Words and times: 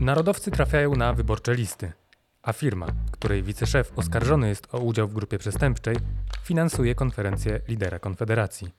Narodowcy 0.00 0.50
trafiają 0.50 0.94
na 0.94 1.12
wyborcze 1.12 1.54
listy, 1.54 1.92
a 2.42 2.52
firma, 2.52 2.86
której 3.10 3.42
wiceszef 3.42 3.92
oskarżony 3.96 4.48
jest 4.48 4.74
o 4.74 4.78
udział 4.78 5.08
w 5.08 5.14
grupie 5.14 5.38
przestępczej, 5.38 5.96
finansuje 6.44 6.94
konferencję 6.94 7.60
lidera 7.68 7.98
Konfederacji. 7.98 8.74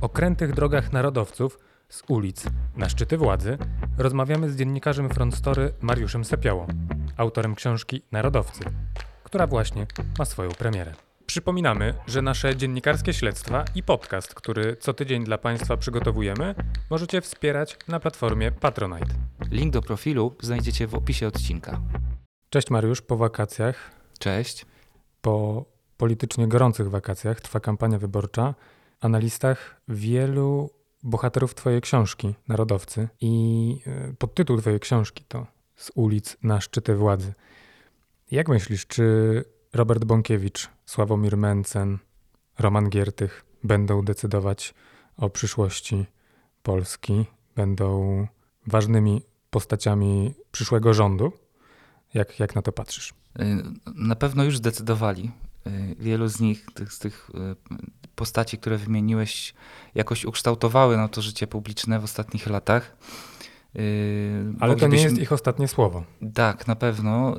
O 0.00 0.08
krętych 0.08 0.54
drogach 0.54 0.92
narodowców 0.92 1.58
z 1.88 2.02
ulic 2.08 2.44
na 2.76 2.88
szczyty 2.88 3.18
władzy 3.18 3.58
rozmawiamy 3.98 4.50
z 4.50 4.56
dziennikarzem 4.56 5.08
Front 5.10 5.34
Story 5.34 5.72
Mariuszem 5.80 6.24
Sepiałą, 6.24 6.66
autorem 7.16 7.54
książki 7.54 8.02
Narodowcy, 8.12 8.64
która 9.24 9.46
właśnie 9.46 9.86
ma 10.18 10.24
swoją 10.24 10.50
premierę. 10.50 10.94
Przypominamy, 11.34 11.94
że 12.06 12.22
nasze 12.22 12.56
dziennikarskie 12.56 13.12
śledztwa 13.12 13.64
i 13.74 13.82
podcast, 13.82 14.34
który 14.34 14.76
co 14.76 14.94
tydzień 14.94 15.24
dla 15.24 15.38
Państwa 15.38 15.76
przygotowujemy, 15.76 16.54
możecie 16.90 17.20
wspierać 17.20 17.76
na 17.88 18.00
platformie 18.00 18.52
Patronite. 18.52 19.14
Link 19.50 19.72
do 19.72 19.82
profilu 19.82 20.34
znajdziecie 20.40 20.86
w 20.86 20.94
opisie 20.94 21.26
odcinka. 21.26 21.80
Cześć 22.50 22.70
Mariusz, 22.70 23.02
po 23.02 23.16
wakacjach, 23.16 23.90
Cześć. 24.18 24.66
po 25.20 25.64
politycznie 25.96 26.48
gorących 26.48 26.90
wakacjach 26.90 27.40
trwa 27.40 27.60
kampania 27.60 27.98
wyborcza, 27.98 28.54
a 29.00 29.08
na 29.08 29.18
listach 29.18 29.80
wielu 29.88 30.70
bohaterów 31.02 31.54
Twojej 31.54 31.80
książki, 31.80 32.34
Narodowcy, 32.48 33.08
i 33.20 33.76
e, 33.86 34.14
podtytuł 34.18 34.58
Twojej 34.58 34.80
książki 34.80 35.24
to 35.28 35.46
Z 35.76 35.90
ulic 35.94 36.36
na 36.42 36.60
szczyty 36.60 36.94
władzy. 36.94 37.34
Jak 38.30 38.48
myślisz, 38.48 38.86
czy 38.86 39.53
Robert 39.74 40.04
Bąkiewicz, 40.04 40.68
Sławomir 40.86 41.36
Mencen, 41.36 41.98
Roman 42.58 42.88
Giertych 42.90 43.44
będą 43.64 44.02
decydować 44.02 44.74
o 45.16 45.30
przyszłości 45.30 46.06
Polski, 46.62 47.24
będą 47.56 48.26
ważnymi 48.66 49.22
postaciami 49.50 50.34
przyszłego 50.52 50.94
rządu? 50.94 51.32
Jak, 52.14 52.40
jak 52.40 52.54
na 52.54 52.62
to 52.62 52.72
patrzysz? 52.72 53.10
Y, 53.40 53.62
Na 53.94 54.16
pewno 54.16 54.44
już 54.44 54.56
zdecydowali. 54.56 55.30
Y, 55.66 55.96
Wielu 55.98 56.28
z 56.28 56.40
nich, 56.40 56.66
tych, 56.74 56.92
z 56.92 56.98
tych 56.98 57.30
y, 57.30 57.56
postaci, 58.14 58.58
które 58.58 58.78
wymieniłeś, 58.78 59.54
jakoś 59.94 60.24
ukształtowały 60.24 60.96
na 60.96 61.08
to 61.08 61.22
życie 61.22 61.46
publiczne 61.46 62.00
w 62.00 62.04
ostatnich 62.04 62.46
latach. 62.46 62.96
Ale 64.60 64.76
to 64.76 64.80
nie 64.80 64.86
moglibyśmy- 64.86 65.04
jest 65.10 65.18
ich 65.18 65.32
ostatnie 65.32 65.68
słowo. 65.68 66.04
Tak, 66.34 66.66
na 66.66 66.76
pewno. 66.76 67.36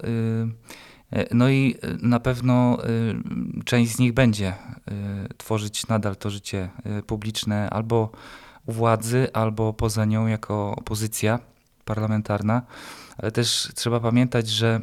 Y, 1.16 1.28
No 1.32 1.50
i 1.50 1.76
y, 1.84 1.98
na 2.08 2.20
pewno 2.20 2.78
y, 2.86 3.64
część 3.66 3.92
z 3.92 4.00
nich 4.00 4.14
będzie 4.14 4.54
tworzyć 5.38 5.88
nadal 5.88 6.16
to 6.16 6.30
życie 6.30 6.70
publiczne 7.08 7.70
albo 7.70 8.12
u 8.66 8.72
władzy, 8.72 9.28
albo 9.34 9.74
poza 9.74 10.06
nią 10.06 10.28
jako 10.28 10.76
opozycja 10.76 11.40
parlamentarna. 11.86 12.62
Ale 13.18 13.32
też 13.32 13.70
trzeba 13.76 14.00
pamiętać, 14.00 14.50
że 14.50 14.82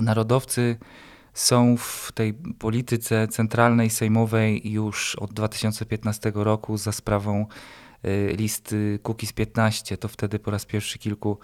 narodowcy 0.00 0.76
są 1.34 1.76
w 1.76 2.12
tej 2.14 2.34
polityce 2.34 3.28
centralnej, 3.28 3.90
sejmowej 3.90 4.72
już 4.72 5.16
od 5.16 5.32
2015 5.32 6.32
roku 6.34 6.76
za 6.76 6.92
sprawą 6.92 7.46
listy 8.36 8.98
Kukiz 9.02 9.32
15. 9.32 9.96
To 9.96 10.08
wtedy 10.08 10.38
po 10.38 10.50
raz 10.50 10.66
pierwszy 10.66 10.98
kilku 10.98 11.38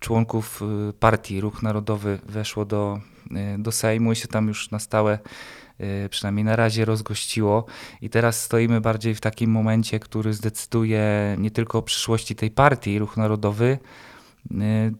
członków 0.00 0.62
y, 0.90 0.92
partii 0.92 1.40
Ruch 1.40 1.62
Narodowy 1.62 2.18
weszło 2.28 2.64
do, 2.64 3.00
y, 3.56 3.58
do 3.58 3.72
Sejmu 3.72 4.12
i 4.12 4.16
się 4.16 4.28
tam 4.28 4.48
już 4.48 4.70
na 4.70 4.78
stałe, 4.78 5.18
y, 5.80 6.08
przynajmniej 6.08 6.44
na 6.44 6.56
razie, 6.56 6.84
rozgościło. 6.84 7.64
I 8.00 8.10
teraz 8.10 8.42
stoimy 8.42 8.80
bardziej 8.80 9.14
w 9.14 9.20
takim 9.20 9.50
momencie, 9.50 10.00
który 10.00 10.32
zdecyduje 10.32 11.36
nie 11.38 11.50
tylko 11.50 11.78
o 11.78 11.82
przyszłości 11.82 12.36
tej 12.36 12.50
partii 12.50 12.98
Ruch 12.98 13.16
Narodowy, 13.16 13.78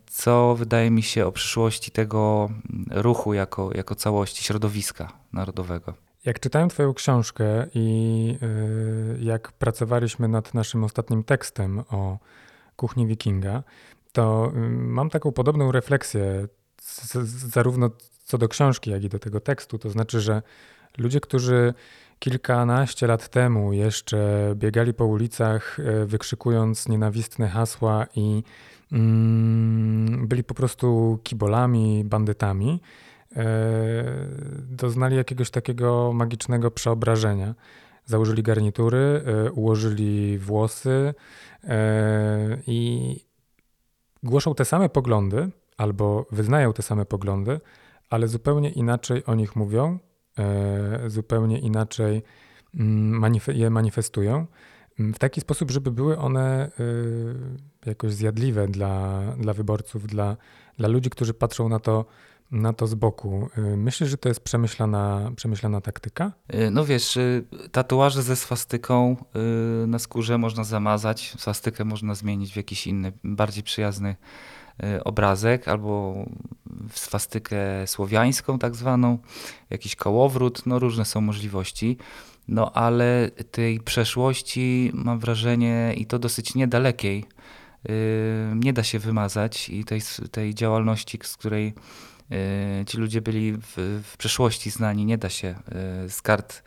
co 0.06 0.54
wydaje 0.54 0.90
mi 0.90 1.02
się 1.02 1.26
o 1.26 1.32
przyszłości 1.32 1.90
tego 1.90 2.50
ruchu 2.90 3.34
jako, 3.34 3.70
jako 3.74 3.94
całości, 3.94 4.44
środowiska 4.44 5.12
narodowego. 5.32 5.94
Jak 6.24 6.40
czytałem 6.40 6.68
Twoją 6.68 6.94
książkę 6.94 7.66
i 7.74 8.38
jak 9.20 9.52
pracowaliśmy 9.52 10.28
nad 10.28 10.54
naszym 10.54 10.84
ostatnim 10.84 11.24
tekstem 11.24 11.78
o 11.90 12.18
kuchni 12.76 13.06
Wikinga, 13.06 13.62
to 14.16 14.52
mam 14.78 15.10
taką 15.10 15.32
podobną 15.32 15.72
refleksję, 15.72 16.48
zarówno 17.24 17.90
co 18.24 18.38
do 18.38 18.48
książki, 18.48 18.90
jak 18.90 19.04
i 19.04 19.08
do 19.08 19.18
tego 19.18 19.40
tekstu. 19.40 19.78
To 19.78 19.90
znaczy, 19.90 20.20
że 20.20 20.42
ludzie, 20.98 21.20
którzy 21.20 21.74
kilkanaście 22.18 23.06
lat 23.06 23.28
temu 23.28 23.72
jeszcze 23.72 24.52
biegali 24.54 24.94
po 24.94 25.04
ulicach, 25.04 25.78
y, 25.78 26.06
wykrzykując 26.06 26.88
nienawistne 26.88 27.48
hasła 27.48 28.06
i 28.16 28.42
mm, 28.92 30.28
byli 30.28 30.44
po 30.44 30.54
prostu 30.54 31.18
kibolami, 31.22 32.04
bandytami, 32.04 32.80
e, 33.36 33.44
doznali 34.60 35.16
jakiegoś 35.16 35.50
takiego 35.50 36.12
magicznego 36.12 36.70
przeobrażenia. 36.70 37.54
Założyli 38.04 38.42
garnitury, 38.42 39.22
e, 39.26 39.52
ułożyli 39.52 40.38
włosy 40.38 41.14
e, 41.64 42.58
i 42.66 43.16
głoszą 44.26 44.54
te 44.54 44.64
same 44.64 44.88
poglądy 44.88 45.50
albo 45.76 46.26
wyznają 46.32 46.72
te 46.72 46.82
same 46.82 47.06
poglądy, 47.06 47.60
ale 48.10 48.28
zupełnie 48.28 48.70
inaczej 48.70 49.24
o 49.24 49.34
nich 49.34 49.56
mówią, 49.56 49.98
e, 50.38 51.10
zupełnie 51.10 51.58
inaczej 51.58 52.22
mm, 52.74 53.34
je 53.48 53.70
manifestują. 53.70 54.46
mm, 55.00 55.14
W 55.14 55.18
taki 55.18 55.40
sposób, 55.40 55.70
żeby 55.70 55.90
były 55.90 56.18
one 56.18 56.70
y, 56.80 57.34
jakoś 57.86 58.12
zjadliwe 58.12 58.68
dla, 58.68 59.22
dla 59.38 59.52
wyborców, 59.52 60.06
dla, 60.06 60.36
dla 60.78 60.88
ludzi, 60.88 61.10
którzy 61.10 61.34
patrzą 61.34 61.68
na 61.68 61.78
to, 61.78 62.04
na 62.50 62.72
to 62.72 62.86
z 62.86 62.94
boku. 62.94 63.48
Y, 63.58 63.76
Myślisz, 63.76 64.10
że 64.10 64.18
to 64.18 64.28
jest 64.28 64.40
przemyślana, 64.40 65.32
przemyślana 65.36 65.80
taktyka? 65.80 66.32
Y, 66.54 66.70
No 66.70 66.84
wiesz, 66.84 67.16
y, 67.16 67.44
tatuaże 67.72 68.22
ze 68.22 68.36
swastyką 68.36 69.16
na 69.86 69.98
skórze 69.98 70.38
można 70.38 70.64
zamazać, 70.64 71.34
swastykę 71.38 71.84
można 71.84 72.14
zmienić 72.14 72.52
w 72.52 72.56
jakiś 72.56 72.86
inny, 72.86 73.12
bardziej 73.24 73.62
przyjazny 73.62 74.16
obrazek, 75.04 75.68
albo 75.68 76.14
swastykę 76.92 77.86
słowiańską 77.86 78.58
tak 78.58 78.74
zwaną, 78.74 79.18
jakiś 79.70 79.96
kołowrót, 79.96 80.66
no 80.66 80.78
różne 80.78 81.04
są 81.04 81.20
możliwości. 81.20 81.96
No 82.48 82.72
ale 82.72 83.30
tej 83.50 83.80
przeszłości 83.80 84.90
mam 84.94 85.18
wrażenie 85.18 85.94
i 85.96 86.06
to 86.06 86.18
dosyć 86.18 86.54
niedalekiej 86.54 87.24
nie 88.54 88.72
da 88.72 88.82
się 88.82 88.98
wymazać 88.98 89.68
i 89.68 89.84
tej, 89.84 90.00
tej 90.30 90.54
działalności, 90.54 91.18
z 91.22 91.36
której 91.36 91.74
ci 92.86 92.98
ludzie 92.98 93.20
byli 93.20 93.52
w, 93.52 94.02
w 94.04 94.16
przeszłości 94.16 94.70
znani, 94.70 95.04
nie 95.04 95.18
da 95.18 95.28
się 95.28 95.54
y, 96.06 96.10
z 96.10 96.22
kart 96.22 96.62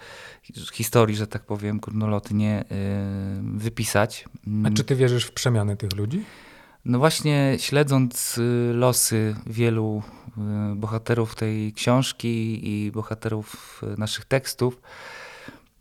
historii, 0.73 1.15
że 1.15 1.27
tak 1.27 1.45
powiem, 1.45 1.79
górnolotnie 1.79 2.63
y, 2.63 3.57
wypisać. 3.57 4.25
A 4.65 4.71
czy 4.71 4.83
ty 4.83 4.95
wierzysz 4.95 5.25
w 5.25 5.31
przemiany 5.31 5.77
tych 5.77 5.95
ludzi? 5.95 6.23
No 6.85 6.99
właśnie, 6.99 7.55
śledząc 7.59 8.37
y, 8.37 8.71
losy 8.73 9.35
wielu 9.47 10.03
y, 10.71 10.75
bohaterów 10.75 11.35
tej 11.35 11.73
książki 11.73 12.59
i 12.63 12.91
bohaterów 12.91 13.81
y, 13.93 13.99
naszych 13.99 14.25
tekstów, 14.25 14.81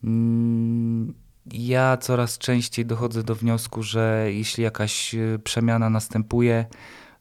mm, 0.04 1.14
ja 1.52 1.96
coraz 1.96 2.38
częściej 2.38 2.86
dochodzę 2.86 3.22
do 3.22 3.34
wniosku, 3.34 3.82
że 3.82 4.26
jeśli 4.28 4.64
jakaś 4.64 5.14
przemiana 5.44 5.90
następuje, 5.90 6.66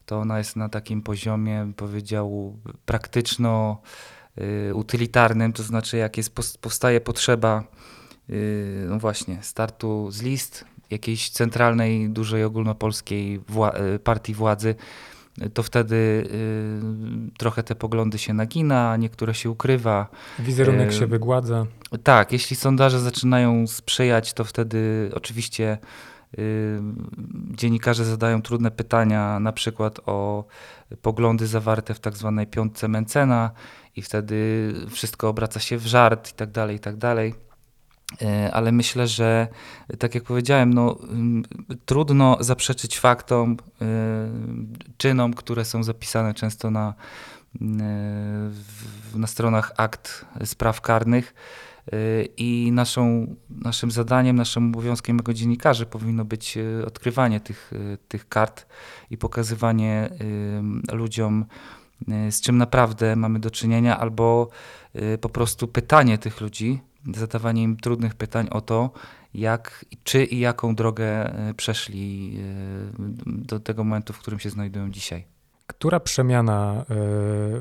to 0.08 0.18
ona 0.20 0.38
jest 0.38 0.56
na 0.56 0.68
takim 0.68 1.02
poziomie, 1.02 1.72
powiedział, 1.76 2.56
praktyczno-utylitarnym, 2.86 5.52
to 5.52 5.62
znaczy 5.62 5.96
jak 5.96 6.16
jest, 6.16 6.34
powstaje 6.60 7.00
potrzeba, 7.00 7.64
y, 8.30 8.86
no 8.88 8.98
właśnie, 8.98 9.38
startu 9.42 10.10
z 10.10 10.22
list 10.22 10.64
jakiejś 10.90 11.30
centralnej, 11.30 12.10
dużej 12.10 12.44
ogólnopolskiej 12.44 13.40
wła- 13.40 13.80
y, 13.94 13.98
partii 13.98 14.34
władzy, 14.34 14.74
y, 15.42 15.50
to 15.50 15.62
wtedy 15.62 15.96
y, 15.96 16.28
trochę 17.38 17.62
te 17.62 17.74
poglądy 17.74 18.18
się 18.18 18.34
nagina, 18.34 18.96
niektóre 18.96 19.34
się 19.34 19.50
ukrywa. 19.50 20.08
Wizerunek 20.38 20.92
się 20.92 21.06
wygładza. 21.06 21.66
Tak, 22.02 22.32
jeśli 22.32 22.56
sondaże 22.56 23.00
zaczynają 23.00 23.66
sprzyjać, 23.66 24.32
to 24.32 24.44
wtedy 24.44 25.10
oczywiście 25.14 25.72
y, 25.72 25.78
dziennikarze 27.50 28.04
zadają 28.04 28.42
trudne 28.42 28.70
pytania, 28.70 29.40
na 29.40 29.52
przykład 29.52 30.00
o 30.06 30.44
poglądy 31.02 31.46
zawarte 31.46 31.94
w 31.94 32.00
tak 32.00 32.16
zwanej 32.16 32.46
piątce 32.46 32.88
Mencena 32.88 33.50
i 33.96 34.02
wtedy 34.02 34.72
wszystko 34.90 35.28
obraca 35.28 35.60
się 35.60 35.78
w 35.78 35.86
żart 35.86 36.30
i 36.30 36.34
tak 36.34 36.50
dalej, 36.50 36.76
i 36.76 36.80
tak 36.80 36.96
dalej. 36.96 37.34
E, 38.22 38.50
Ale 38.54 38.72
myślę, 38.72 39.06
że 39.06 39.48
tak 39.98 40.14
jak 40.14 40.24
powiedziałem, 40.24 40.74
no, 40.74 40.98
trudno 41.86 42.36
zaprzeczyć 42.40 42.98
faktom, 42.98 43.52
y, 43.52 43.56
czynom, 44.96 45.34
które 45.34 45.64
są 45.64 45.82
zapisane 45.82 46.34
często 46.34 46.70
na, 46.70 46.94
w- 48.50 49.16
na 49.18 49.26
stronach 49.26 49.72
akt 49.76 50.24
spraw 50.44 50.80
karnych. 50.80 51.34
I 52.36 52.70
naszą, 52.72 53.34
naszym 53.50 53.90
zadaniem, 53.90 54.36
naszym 54.36 54.68
obowiązkiem 54.68 55.16
jako 55.16 55.34
dziennikarzy 55.34 55.86
powinno 55.86 56.24
być 56.24 56.58
odkrywanie 56.86 57.40
tych, 57.40 57.72
tych 58.08 58.28
kart 58.28 58.66
i 59.10 59.18
pokazywanie 59.18 60.10
ludziom, 60.92 61.44
z 62.30 62.40
czym 62.40 62.58
naprawdę 62.58 63.16
mamy 63.16 63.38
do 63.38 63.50
czynienia, 63.50 63.98
albo 63.98 64.48
po 65.20 65.28
prostu 65.28 65.68
pytanie 65.68 66.18
tych 66.18 66.40
ludzi, 66.40 66.80
zadawanie 67.14 67.62
im 67.62 67.76
trudnych 67.76 68.14
pytań 68.14 68.48
o 68.50 68.60
to, 68.60 68.90
jak, 69.34 69.84
czy 70.04 70.24
i 70.24 70.38
jaką 70.38 70.74
drogę 70.74 71.34
przeszli 71.56 72.38
do 73.26 73.60
tego 73.60 73.84
momentu, 73.84 74.12
w 74.12 74.18
którym 74.18 74.40
się 74.40 74.50
znajdują 74.50 74.90
dzisiaj. 74.90 75.37
Która 75.68 76.00
przemiana 76.00 76.84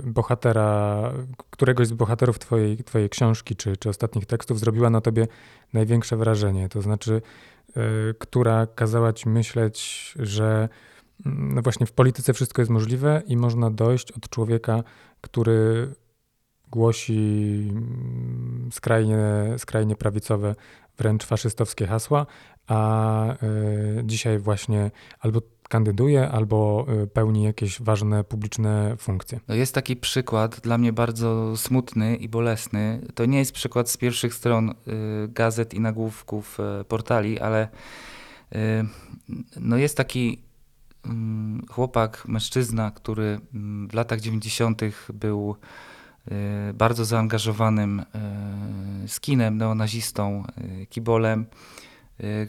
y, 0.05 0.11
bohatera, 0.11 1.13
któregoś 1.49 1.87
z 1.87 1.93
bohaterów 1.93 2.39
twojej, 2.39 2.77
twojej 2.83 3.09
książki 3.09 3.55
czy, 3.55 3.77
czy 3.77 3.89
ostatnich 3.89 4.25
tekstów 4.25 4.59
zrobiła 4.59 4.89
na 4.89 5.01
tobie 5.01 5.27
największe 5.73 6.17
wrażenie? 6.17 6.69
To 6.69 6.81
znaczy, 6.81 7.21
y, 7.77 8.13
która 8.19 8.67
kazała 8.67 9.13
ci 9.13 9.29
myśleć, 9.29 10.13
że 10.19 10.69
mm, 11.25 11.55
no 11.55 11.61
właśnie 11.61 11.85
w 11.85 11.91
polityce 11.91 12.33
wszystko 12.33 12.61
jest 12.61 12.71
możliwe 12.71 13.21
i 13.27 13.37
można 13.37 13.71
dojść 13.71 14.11
od 14.11 14.29
człowieka, 14.29 14.83
który 15.21 15.93
głosi 16.71 17.67
mm, 17.71 18.69
skrajnie, 18.71 19.19
skrajnie 19.57 19.95
prawicowe, 19.95 20.55
wręcz 20.97 21.25
faszystowskie 21.25 21.87
hasła, 21.87 22.25
a 22.67 23.33
y, 23.43 24.03
dzisiaj 24.03 24.39
właśnie 24.39 24.91
albo 25.19 25.41
kandyduje 25.67 26.29
albo 26.29 26.85
y, 27.03 27.07
pełni 27.07 27.43
jakieś 27.43 27.81
ważne 27.81 28.23
publiczne 28.23 28.95
funkcje. 28.97 29.39
No 29.47 29.55
jest 29.55 29.75
taki 29.75 29.95
przykład 29.95 30.59
dla 30.59 30.77
mnie 30.77 30.93
bardzo 30.93 31.57
smutny 31.57 32.15
i 32.15 32.29
bolesny. 32.29 33.01
To 33.15 33.25
nie 33.25 33.39
jest 33.39 33.51
przykład 33.51 33.89
z 33.89 33.97
pierwszych 33.97 34.33
stron 34.33 34.69
y, 34.69 34.73
gazet 35.27 35.73
i 35.73 35.79
nagłówków 35.79 36.57
y, 36.81 36.83
portali, 36.83 37.39
ale 37.39 37.67
no 39.59 39.77
jest 39.77 39.97
taki 39.97 40.41
mm, 41.05 41.65
chłopak, 41.69 42.23
mężczyzna, 42.27 42.91
który 42.91 43.39
mm, 43.53 43.87
w 43.89 43.93
latach 43.93 44.19
90. 44.19 44.81
był 45.13 45.55
bardzo 46.73 47.05
zaangażowanym 47.05 48.05
skinem, 49.07 49.57
neonazistą, 49.57 50.43
kibolem 50.89 51.45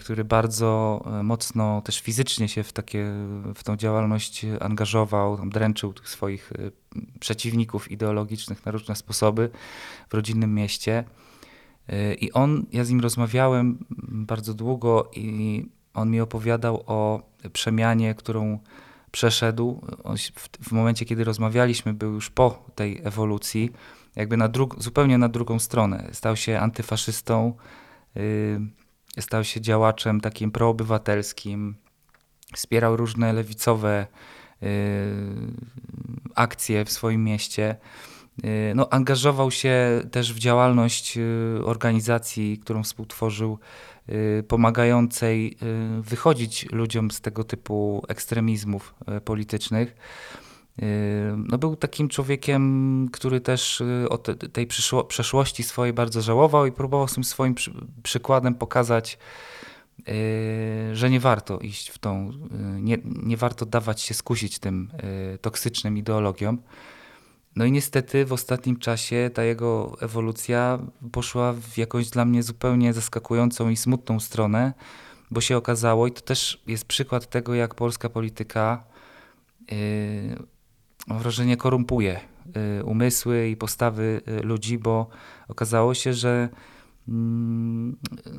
który 0.00 0.24
bardzo 0.24 1.04
y, 1.20 1.22
mocno 1.22 1.82
też 1.82 2.00
fizycznie 2.00 2.48
się 2.48 2.62
w, 2.62 2.72
takie, 2.72 3.12
w 3.54 3.62
tą 3.64 3.76
działalność 3.76 4.46
angażował, 4.60 5.48
dręczył 5.48 5.92
tych 5.92 6.08
swoich 6.08 6.52
y, 6.52 6.72
przeciwników 7.20 7.90
ideologicznych 7.90 8.66
na 8.66 8.72
różne 8.72 8.96
sposoby 8.96 9.50
w 10.08 10.14
rodzinnym 10.14 10.54
mieście. 10.54 11.04
I 12.20 12.32
on, 12.32 12.66
ja 12.72 12.84
z 12.84 12.90
nim 12.90 13.00
rozmawiałem 13.00 13.78
bardzo 14.08 14.54
długo 14.54 15.10
i 15.16 15.66
on 15.94 16.10
mi 16.10 16.20
opowiadał 16.20 16.84
o 16.86 17.22
przemianie, 17.52 18.14
którą 18.14 18.58
przeszedł. 19.10 19.80
W, 20.60 20.72
momencie, 20.72 21.04
kiedy 21.04 21.24
rozmawialiśmy, 21.24 21.94
był 21.94 22.12
już 22.12 22.30
po 22.30 22.64
tej 22.74 23.00
ewolucji, 23.04 23.70
jakby 24.16 24.36
na 24.36 24.48
zupełnie 24.78 25.18
na 25.18 25.28
drugą 25.28 25.58
stronę. 25.58 26.08
Stał 26.12 26.36
się 26.36 26.58
antyfaszystą, 26.58 27.54
Stał 29.20 29.44
się 29.44 29.60
działaczem 29.60 30.20
takim 30.20 30.50
proobywatelskim, 30.50 31.74
wspierał 32.54 32.96
różne 32.96 33.32
lewicowe 33.32 34.06
y, 34.62 34.66
akcje 36.34 36.84
w 36.84 36.92
swoim 36.92 37.24
mieście. 37.24 37.76
Y, 38.44 38.72
no, 38.74 38.88
angażował 38.90 39.50
się 39.50 40.02
też 40.10 40.34
w 40.34 40.38
działalność 40.38 41.18
y, 41.18 41.60
organizacji, 41.64 42.58
którą 42.58 42.82
współtworzył, 42.82 43.58
pomagającej 44.48 45.56
wychodzić 46.00 46.66
ludziom 46.72 47.10
z 47.10 47.20
tego 47.20 47.44
typu 47.44 48.02
ekstremizmów 48.08 48.94
politycznych. 49.24 49.96
No 51.36 51.58
był 51.58 51.76
takim 51.76 52.08
człowiekiem, 52.08 53.08
który 53.12 53.40
też 53.40 53.80
y, 53.80 54.06
o 54.08 54.18
tej 54.52 54.66
przeszłości 55.08 55.62
swojej 55.62 55.92
bardzo 55.92 56.22
żałował 56.22 56.66
i 56.66 56.72
próbował 56.72 57.08
tym 57.08 57.24
swoim 57.24 57.54
przykładem 58.02 58.54
pokazać, 58.54 59.18
y, 60.08 60.96
że 60.96 61.10
nie 61.10 61.20
warto 61.20 61.58
iść 61.58 61.88
w 61.88 61.98
tą, 61.98 62.30
y, 62.30 62.80
nie, 62.80 62.98
nie 63.04 63.36
warto 63.36 63.66
dawać 63.66 64.00
się 64.00 64.14
skusić 64.14 64.58
tym 64.58 64.90
toksycznym 65.40 65.98
ideologiom. 65.98 66.62
No 67.56 67.64
i 67.64 67.72
niestety 67.72 68.24
w 68.24 68.32
ostatnim 68.32 68.76
czasie 68.76 69.30
ta 69.34 69.44
jego 69.44 69.96
ewolucja 70.00 70.78
poszła 71.12 71.52
w 71.52 71.78
jakąś 71.78 72.10
dla 72.10 72.24
mnie 72.24 72.42
zupełnie 72.42 72.92
zaskakującą 72.92 73.68
i 73.68 73.76
smutną 73.76 74.20
stronę, 74.20 74.72
bo 75.30 75.40
się 75.40 75.56
okazało, 75.56 76.06
i 76.06 76.12
to 76.12 76.20
też 76.20 76.62
jest 76.66 76.84
przykład 76.84 77.26
tego, 77.26 77.54
jak 77.54 77.74
polska 77.74 78.08
polityka 78.08 78.84
mam 81.08 81.18
wrażenie, 81.18 81.56
korumpuje 81.56 82.20
y, 82.80 82.84
umysły 82.84 83.48
i 83.48 83.56
postawy 83.56 84.20
y, 84.28 84.42
ludzi, 84.42 84.78
bo 84.78 85.08
okazało 85.48 85.94
się, 85.94 86.14
że 86.14 86.48
mm, 87.08 87.96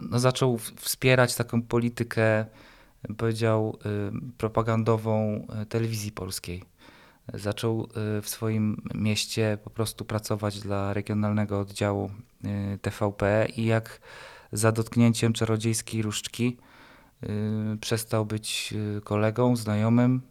no, 0.10 0.20
zaczął 0.20 0.58
wspierać 0.58 1.36
taką 1.36 1.62
politykę, 1.62 2.46
powiedział, 3.18 3.78
y, 3.86 4.32
propagandową 4.38 5.48
telewizji 5.70 6.12
polskiej. 6.12 6.64
Zaczął 7.34 7.88
w 8.22 8.30
swoim 8.30 8.82
mieście 8.96 9.58
po 9.64 9.70
prostu 9.70 10.06
pracować 10.06 10.60
dla 10.60 10.94
regionalnego 10.94 11.60
oddziału 11.60 12.12
TVP 12.82 13.48
i 13.58 13.66
jak 13.66 14.02
za 14.52 14.72
dotknięciem 14.72 15.34
czarodziejskiej 15.34 16.02
różdżki 16.02 16.58
przestał 17.82 18.26
być 18.26 18.74
kolegą, 19.04 19.56
znajomym, 19.56 20.22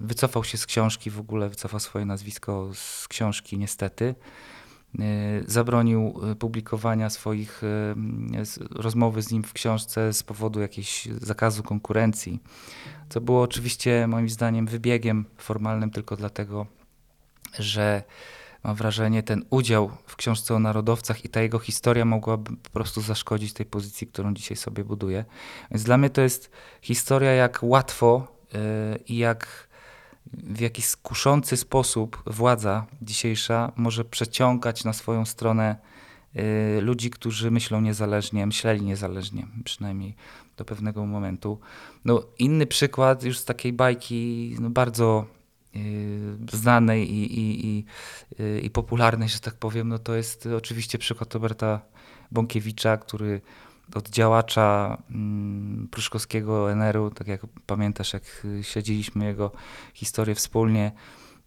Wycofał 0.00 0.44
się 0.44 0.58
z 0.58 0.66
książki, 0.66 1.10
w 1.10 1.20
ogóle 1.20 1.48
wycofał 1.48 1.80
swoje 1.80 2.04
nazwisko 2.04 2.70
z 2.74 3.08
książki, 3.08 3.58
niestety. 3.58 4.14
Zabronił 5.46 6.20
y, 6.32 6.36
publikowania 6.36 7.10
swoich 7.10 7.62
rozmowy 8.70 9.22
z 9.22 9.30
nim 9.30 9.42
w 9.42 9.52
książce 9.52 10.12
z 10.12 10.22
powodu 10.22 10.60
jakiegoś 10.60 11.08
zakazu 11.20 11.62
konkurencji, 11.62 12.42
co 13.08 13.20
było 13.20 13.42
oczywiście 13.42 14.06
moim 14.06 14.28
zdaniem 14.28 14.66
wybiegiem 14.66 15.24
formalnym 15.36 15.90
tylko 15.90 16.16
dlatego, 16.16 16.66
że 17.58 18.02
mam 18.64 18.76
wrażenie, 18.76 19.22
ten 19.22 19.44
udział 19.50 19.90
w 20.06 20.16
książce 20.16 20.54
o 20.54 20.58
narodowcach 20.58 21.24
i 21.24 21.28
ta 21.28 21.42
jego 21.42 21.58
historia 21.58 22.04
mogłaby 22.04 22.56
po 22.56 22.70
prostu 22.70 23.00
zaszkodzić 23.00 23.52
tej 23.52 23.66
pozycji, 23.66 24.06
którą 24.06 24.34
dzisiaj 24.34 24.56
sobie 24.56 24.84
buduje. 24.84 25.24
Więc 25.70 25.84
dla 25.84 25.98
mnie 25.98 26.10
to 26.10 26.20
jest 26.20 26.50
historia, 26.82 27.32
jak 27.32 27.58
łatwo 27.62 28.37
i 29.06 29.16
jak 29.16 29.68
w 30.32 30.60
jakiś 30.60 30.84
skuszący 30.84 31.56
sposób 31.56 32.22
władza 32.26 32.86
dzisiejsza 33.02 33.72
może 33.76 34.04
przeciągać 34.04 34.84
na 34.84 34.92
swoją 34.92 35.24
stronę 35.24 35.76
y, 36.36 36.80
ludzi, 36.80 37.10
którzy 37.10 37.50
myślą 37.50 37.80
niezależnie, 37.80 38.46
myśleli 38.46 38.82
niezależnie, 38.82 39.46
przynajmniej 39.64 40.14
do 40.56 40.64
pewnego 40.64 41.06
momentu. 41.06 41.58
No, 42.04 42.22
inny 42.38 42.66
przykład 42.66 43.22
już 43.22 43.38
z 43.38 43.44
takiej 43.44 43.72
bajki 43.72 44.56
no, 44.60 44.70
bardzo 44.70 45.26
y, 45.76 46.38
znanej 46.52 47.12
i, 47.12 47.40
i, 47.40 47.66
i, 47.66 47.84
i 48.62 48.70
popularnej, 48.70 49.28
że 49.28 49.40
tak 49.40 49.54
powiem, 49.54 49.88
no 49.88 49.98
to 49.98 50.14
jest 50.14 50.48
oczywiście 50.56 50.98
przykład 50.98 51.34
Roberta 51.34 51.80
Bąkiewicza, 52.30 52.96
który 52.96 53.40
od 53.94 54.08
działacza 54.08 54.98
mm, 55.10 55.88
pruszkowskiego 55.90 56.72
NR-u, 56.72 57.10
tak 57.10 57.26
jak 57.26 57.40
pamiętasz, 57.66 58.12
jak 58.12 58.46
śledziliśmy 58.62 59.24
jego 59.24 59.50
historię 59.94 60.34
wspólnie, 60.34 60.92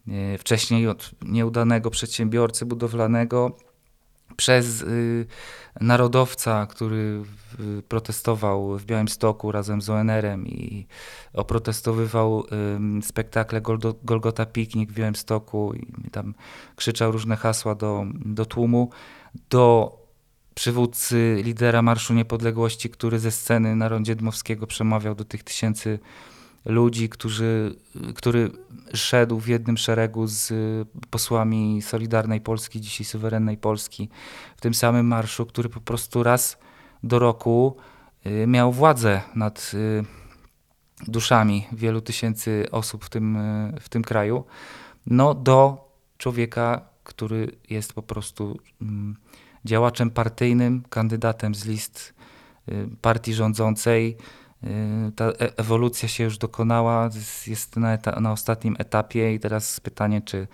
e, 0.08 0.38
wcześniej 0.38 0.88
od 0.88 1.10
nieudanego 1.22 1.90
przedsiębiorcy 1.90 2.66
budowlanego, 2.66 3.56
przez 4.36 4.82
y, 4.82 5.26
narodowca, 5.80 6.66
który 6.66 7.22
protestował 7.88 8.78
w 8.78 8.84
Białymstoku 8.84 9.52
razem 9.52 9.82
z 9.82 9.90
ONR-em 9.90 10.46
i 10.46 10.86
oprotestowywał 11.32 12.44
spektakle 13.02 13.60
Golgota 14.04 14.46
Piknik 14.46 14.90
w 14.92 14.94
Białymstoku 14.94 15.74
i 15.74 16.10
tam 16.10 16.34
krzyczał 16.76 17.12
różne 17.12 17.36
hasła 17.36 17.74
do, 17.74 18.04
do 18.14 18.46
tłumu, 18.46 18.90
do 19.50 19.92
przywódcy, 20.54 21.42
lidera 21.44 21.82
Marszu 21.82 22.14
Niepodległości, 22.14 22.90
który 22.90 23.18
ze 23.18 23.30
sceny 23.30 23.76
na 23.76 23.88
rondzie 23.88 24.16
Dmowskiego 24.16 24.66
przemawiał 24.66 25.14
do 25.14 25.24
tych 25.24 25.44
tysięcy 25.44 25.98
ludzi, 26.64 27.08
którzy, 27.08 27.74
który 28.14 28.50
szedł 28.94 29.40
w 29.40 29.48
jednym 29.48 29.76
szeregu 29.76 30.26
z 30.26 30.52
posłami 31.10 31.82
Solidarnej 31.82 32.40
Polski, 32.40 32.80
dzisiaj 32.80 33.04
suwerennej 33.04 33.56
Polski, 33.56 34.08
w 34.56 34.60
tym 34.60 34.74
samym 34.74 35.06
marszu, 35.06 35.46
który 35.46 35.68
po 35.68 35.80
prostu 35.80 36.22
raz 36.22 36.58
do 37.02 37.18
roku 37.18 37.76
y, 38.26 38.46
miał 38.46 38.72
władzę 38.72 39.20
nad 39.34 39.70
y, 39.74 40.04
duszami 41.08 41.66
wielu 41.72 42.00
tysięcy 42.00 42.66
osób 42.70 43.04
w 43.04 43.08
tym, 43.08 43.36
y, 43.36 43.80
w 43.80 43.88
tym 43.88 44.02
kraju, 44.02 44.44
no 45.06 45.34
do 45.34 45.88
człowieka, 46.18 46.80
który 47.04 47.56
jest 47.70 47.92
po 47.92 48.02
prostu 48.02 48.58
mm, 48.82 49.16
działaczem 49.64 50.10
partyjnym, 50.10 50.82
kandydatem 50.90 51.54
z 51.54 51.64
list 51.66 52.14
partii 53.00 53.34
rządzącej. 53.34 54.16
Ta 55.16 55.24
e, 55.24 55.58
ewolucja 55.58 56.08
się 56.08 56.24
już 56.24 56.38
dokonała, 56.38 57.10
jest 57.46 57.76
na, 57.76 57.98
na 58.20 58.32
ostatnim 58.32 58.76
etapie 58.78 59.34
i 59.34 59.40
teraz 59.40 59.80
pytanie, 59.80 60.22
czy 60.22 60.46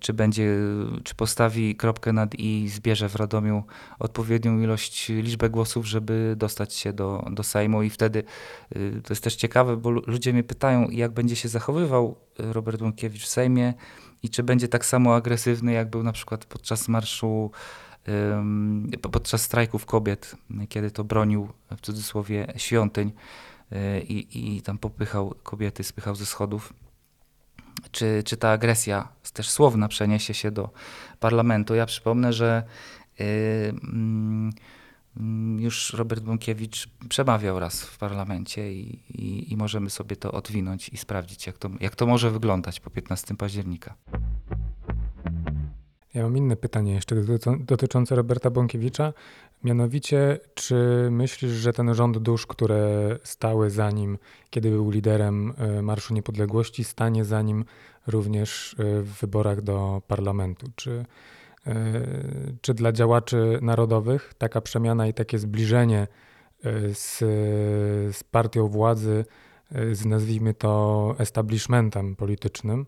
czy 0.00 0.12
będzie, 0.12 0.56
czy 1.04 1.14
postawi 1.14 1.76
kropkę 1.76 2.12
nad 2.12 2.34
i 2.34 2.68
zbierze 2.68 3.08
w 3.08 3.16
Radomiu 3.16 3.64
odpowiednią 3.98 4.60
ilość, 4.60 5.08
liczbę 5.08 5.50
głosów, 5.50 5.86
żeby 5.86 6.34
dostać 6.36 6.74
się 6.74 6.92
do, 6.92 7.28
do 7.30 7.42
Sejmu 7.42 7.82
i 7.82 7.90
wtedy 7.90 8.24
y, 8.76 9.02
to 9.04 9.12
jest 9.12 9.24
też 9.24 9.36
ciekawe, 9.36 9.76
bo 9.76 9.90
ludzie 9.90 10.32
mnie 10.32 10.44
pytają, 10.44 10.88
jak 10.90 11.12
będzie 11.12 11.36
się 11.36 11.48
zachowywał 11.48 12.16
Robert 12.38 12.82
Łąkiewicz 12.82 13.22
w 13.22 13.28
Sejmie 13.28 13.74
i 14.22 14.30
czy 14.30 14.42
będzie 14.42 14.68
tak 14.68 14.86
samo 14.86 15.14
agresywny, 15.14 15.72
jak 15.72 15.90
był 15.90 16.02
na 16.02 16.12
przykład 16.12 16.44
podczas 16.44 16.88
marszu 16.88 17.50
podczas 19.12 19.42
strajków 19.42 19.86
kobiet, 19.86 20.36
kiedy 20.68 20.90
to 20.90 21.04
bronił 21.04 21.48
w 21.76 21.80
cudzysłowie 21.80 22.52
świątyń 22.56 23.12
y, 23.72 24.00
i, 24.00 24.56
i 24.56 24.62
tam 24.62 24.78
popychał 24.78 25.34
kobiety, 25.42 25.84
spychał 25.84 26.14
ze 26.14 26.26
schodów 26.26 26.72
czy, 27.90 28.22
czy 28.24 28.36
ta 28.36 28.50
agresja, 28.50 29.08
też 29.32 29.50
słowna, 29.50 29.88
przeniesie 29.88 30.34
się 30.34 30.50
do 30.50 30.70
parlamentu. 31.20 31.74
Ja 31.74 31.86
przypomnę, 31.86 32.32
że 32.32 32.62
yy, 33.18 33.26
yy, 33.26 35.62
już 35.62 35.92
Robert 35.92 36.24
Bąkiewicz 36.24 36.88
przemawiał 37.08 37.58
raz 37.58 37.82
w 37.82 37.98
parlamencie 37.98 38.72
i, 38.72 38.98
i, 39.08 39.52
i, 39.52 39.56
możemy 39.56 39.90
sobie 39.90 40.16
to 40.16 40.32
odwinąć 40.32 40.88
i 40.88 40.96
sprawdzić, 40.96 41.46
jak 41.46 41.58
to, 41.58 41.70
jak 41.80 41.96
to 41.96 42.06
może 42.06 42.30
wyglądać 42.30 42.80
po 42.80 42.90
15 42.90 43.34
października. 43.34 43.94
Ja 46.14 46.22
mam 46.22 46.36
inne 46.36 46.56
pytanie 46.56 46.94
jeszcze 46.94 47.16
dotyczące 47.58 48.14
Roberta 48.14 48.50
Bąkiewicza. 48.50 49.12
Mianowicie, 49.64 50.38
czy 50.54 51.08
myślisz, 51.10 51.52
że 51.52 51.72
ten 51.72 51.94
rząd 51.94 52.18
dusz, 52.18 52.46
które 52.46 53.16
stały 53.24 53.70
za 53.70 53.90
nim, 53.90 54.18
kiedy 54.50 54.70
był 54.70 54.90
liderem 54.90 55.52
e, 55.58 55.82
Marszu 55.82 56.14
Niepodległości, 56.14 56.84
stanie 56.84 57.24
za 57.24 57.42
nim 57.42 57.64
również 58.06 58.76
e, 58.78 59.02
w 59.02 59.20
wyborach 59.20 59.62
do 59.62 60.02
parlamentu? 60.08 60.66
Czy, 60.76 61.04
e, 61.66 61.74
czy 62.60 62.74
dla 62.74 62.92
działaczy 62.92 63.58
narodowych 63.62 64.34
taka 64.38 64.60
przemiana 64.60 65.06
i 65.06 65.14
takie 65.14 65.38
zbliżenie 65.38 66.06
z, 66.92 67.18
z 68.16 68.24
partią 68.24 68.68
władzy, 68.68 69.24
z 69.92 70.04
nazwijmy 70.04 70.54
to 70.54 71.14
establishmentem 71.18 72.16
politycznym, 72.16 72.86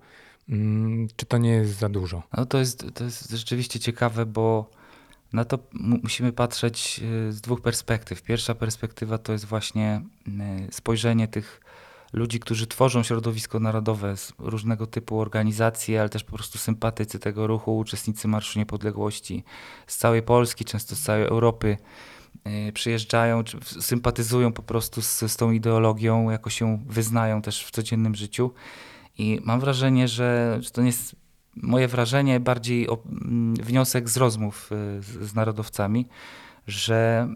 czy 1.17 1.27
to 1.27 1.39
nie 1.39 1.51
jest 1.51 1.79
za 1.79 1.89
dużo? 1.89 2.23
No 2.37 2.47
to 2.47 2.59
jest, 2.59 2.85
to 2.95 3.05
jest 3.05 3.31
rzeczywiście 3.31 3.81
ciekawe, 3.81 4.27
bo 4.27 4.71
na 5.33 5.45
to 5.45 5.59
musimy 5.73 6.33
patrzeć 6.33 7.01
y, 7.29 7.33
z 7.33 7.41
dwóch 7.41 7.61
perspektyw. 7.61 8.23
Pierwsza 8.23 8.55
perspektywa 8.55 9.19
to 9.19 9.33
jest 9.33 9.45
właśnie 9.45 10.03
y, 10.69 10.73
spojrzenie 10.73 11.29
tych 11.29 11.61
ludzi, 12.13 12.41
którzy 12.41 12.67
tworzą 12.67 13.03
środowisko 13.03 13.61
narodowe, 13.61 14.15
różnego 14.39 14.87
typu 14.87 15.21
organizacje, 15.21 16.01
ale 16.01 16.09
też 16.09 16.25
po 16.25 16.33
prostu 16.33 16.59
sympatycy 16.59 17.19
tego 17.19 17.47
ruchu, 17.47 17.79
uczestnicy 17.79 18.29
Marszu 18.29 18.59
Niepodległości 18.59 19.45
z 19.87 19.97
całej 19.97 20.23
Polski, 20.23 20.65
często 20.65 20.97
z 20.97 21.01
całej 21.01 21.25
Europy 21.25 21.77
y, 22.69 22.73
przyjeżdżają, 22.73 23.43
sympatyzują 23.81 24.53
po 24.53 24.63
prostu 24.63 25.03
z, 25.03 25.21
z 25.33 25.37
tą 25.37 25.51
ideologią, 25.51 26.31
jako 26.31 26.51
się 26.51 26.85
wyznają 26.87 27.43
też 27.43 27.65
w 27.65 27.71
codziennym 27.71 28.15
życiu. 28.15 28.51
I 29.19 29.41
mam 29.45 29.61
wrażenie, 29.61 30.09
że 30.09 30.61
to 30.73 30.81
nie 30.81 30.87
jest 30.87 31.17
moje 31.57 31.89
wrażenie, 31.89 32.41
bardziej 32.41 32.89
o, 32.89 32.99
mm, 33.05 33.55
wniosek 33.55 34.09
z 34.09 34.17
rozmów 34.17 34.71
y, 34.73 35.03
z, 35.03 35.07
z 35.07 35.35
narodowcami, 35.35 36.09
że 36.67 37.29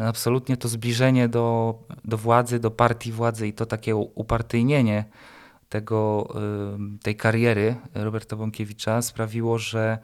y, 0.00 0.04
absolutnie 0.04 0.56
to 0.56 0.68
zbliżenie 0.68 1.28
do, 1.28 1.74
do 2.04 2.18
władzy, 2.18 2.58
do 2.60 2.70
partii 2.70 3.12
władzy 3.12 3.48
i 3.48 3.52
to 3.52 3.66
takie 3.66 3.96
upartyjnienie 3.96 5.04
tego, 5.68 6.28
y, 6.96 6.98
tej 7.02 7.16
kariery 7.16 7.76
Roberta 7.94 8.36
Bąkiewicza 8.36 9.02
sprawiło, 9.02 9.58
że 9.58 9.98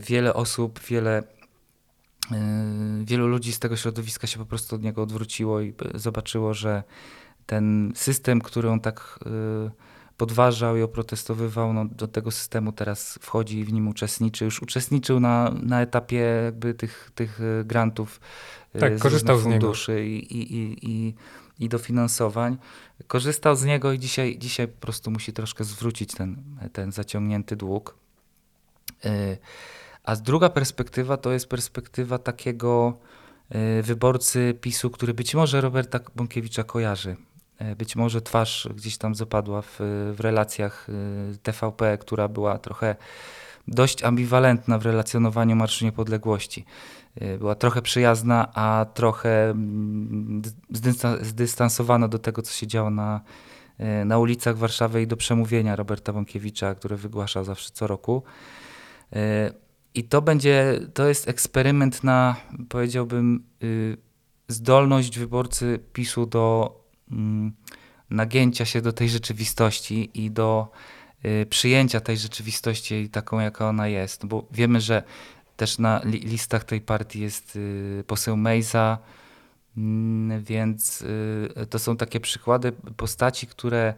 wiele 0.00 0.34
osób, 0.34 0.80
wiele, 0.80 1.22
wielu 3.04 3.26
ludzi 3.26 3.52
z 3.52 3.58
tego 3.58 3.76
środowiska 3.76 4.26
się 4.26 4.38
po 4.38 4.46
prostu 4.46 4.76
od 4.76 4.82
niego 4.82 5.02
odwróciło 5.02 5.60
i 5.60 5.74
zobaczyło, 5.94 6.54
że 6.54 6.82
ten 7.46 7.92
system, 7.94 8.40
który 8.40 8.70
on 8.70 8.80
tak 8.80 9.18
podważał 10.22 10.76
i 10.76 10.82
oprotestowywał, 10.82 11.72
no, 11.72 11.84
do 11.84 12.08
tego 12.08 12.30
systemu 12.30 12.72
teraz 12.72 13.18
wchodzi 13.22 13.58
i 13.58 13.64
w 13.64 13.72
nim 13.72 13.88
uczestniczy. 13.88 14.44
Już 14.44 14.62
uczestniczył 14.62 15.20
na, 15.20 15.54
na 15.62 15.82
etapie 15.82 16.16
jakby 16.44 16.74
tych, 16.74 17.10
tych 17.14 17.40
e, 17.40 17.64
grantów 17.64 18.20
e, 18.74 18.78
tak, 18.78 18.98
z 18.98 19.02
korzystał 19.02 19.38
z 19.38 19.42
funduszy 19.42 20.06
i, 20.06 20.36
i, 20.36 20.56
i, 20.56 20.76
i, 20.82 21.14
i 21.58 21.68
dofinansowań. 21.68 22.58
Korzystał 23.06 23.56
z 23.56 23.64
niego 23.64 23.92
i 23.92 23.98
dzisiaj, 23.98 24.38
dzisiaj 24.38 24.68
po 24.68 24.80
prostu 24.80 25.10
musi 25.10 25.32
troszkę 25.32 25.64
zwrócić 25.64 26.14
ten, 26.14 26.42
ten 26.72 26.92
zaciągnięty 26.92 27.56
dług. 27.56 27.96
A 30.04 30.16
druga 30.16 30.48
perspektywa 30.48 31.16
to 31.16 31.32
jest 31.32 31.48
perspektywa 31.48 32.18
takiego 32.18 32.98
wyborcy 33.82 34.54
PiSu, 34.60 34.90
który 34.90 35.14
być 35.14 35.34
może 35.34 35.60
Roberta 35.60 36.00
Bąkiewicza 36.16 36.64
kojarzy 36.64 37.16
być 37.78 37.96
może 37.96 38.22
twarz 38.22 38.68
gdzieś 38.76 38.98
tam 38.98 39.14
zapadła 39.14 39.62
w, 39.62 39.76
w 40.16 40.20
relacjach 40.20 40.86
e, 40.88 40.92
TVP, 41.38 41.98
która 41.98 42.28
była 42.28 42.58
trochę 42.58 42.96
dość 43.68 44.04
ambiwalentna 44.04 44.78
w 44.78 44.86
relacjonowaniu 44.86 45.56
Marszu 45.56 45.84
Niepodległości. 45.84 46.64
E, 47.20 47.38
była 47.38 47.54
trochę 47.54 47.82
przyjazna, 47.82 48.54
a 48.54 48.86
trochę 48.94 49.50
mm, 49.50 50.42
zdystansowana 51.20 52.08
do 52.08 52.18
tego, 52.18 52.42
co 52.42 52.52
się 52.52 52.66
działo 52.66 52.90
na, 52.90 53.20
na 54.04 54.18
ulicach 54.18 54.56
Warszawy 54.56 55.02
i 55.02 55.06
do 55.06 55.16
przemówienia 55.16 55.76
Roberta 55.76 56.12
Bąkiewicza, 56.12 56.74
które 56.74 56.96
wygłaszał 56.96 57.44
zawsze 57.44 57.70
co 57.72 57.86
roku. 57.86 58.22
I 59.94 60.04
to 60.04 60.22
będzie, 60.22 60.80
to 60.94 61.08
jest 61.08 61.28
eksperyment 61.28 62.04
na, 62.04 62.36
powiedziałbym, 62.68 63.44
y, 63.62 63.96
zdolność 64.48 65.18
wyborcy 65.18 65.78
PiSu 65.92 66.26
do 66.26 66.81
nagięcia 68.10 68.64
się 68.64 68.82
do 68.82 68.92
tej 68.92 69.08
rzeczywistości 69.08 70.10
i 70.14 70.30
do 70.30 70.68
y, 71.24 71.46
przyjęcia 71.46 72.00
tej 72.00 72.16
rzeczywistości 72.16 73.08
taką, 73.08 73.40
jaka 73.40 73.68
ona 73.68 73.88
jest. 73.88 74.26
Bo 74.26 74.46
wiemy, 74.50 74.80
że 74.80 75.02
też 75.56 75.78
na 75.78 76.00
listach 76.04 76.64
tej 76.64 76.80
partii 76.80 77.20
jest 77.20 77.56
y, 77.56 78.04
poseł 78.06 78.36
Mejza, 78.36 78.98
mm, 79.76 80.44
więc 80.44 81.02
y, 81.02 81.66
to 81.70 81.78
są 81.78 81.96
takie 81.96 82.20
przykłady 82.20 82.72
postaci, 82.96 83.46
które 83.46 83.94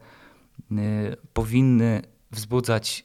powinny 1.33 2.02
wzbudzać 2.30 3.04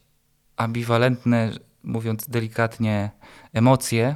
ambiwalentne, 0.58 1.52
mówiąc 1.84 2.30
delikatnie, 2.30 3.12
emocje 3.54 4.16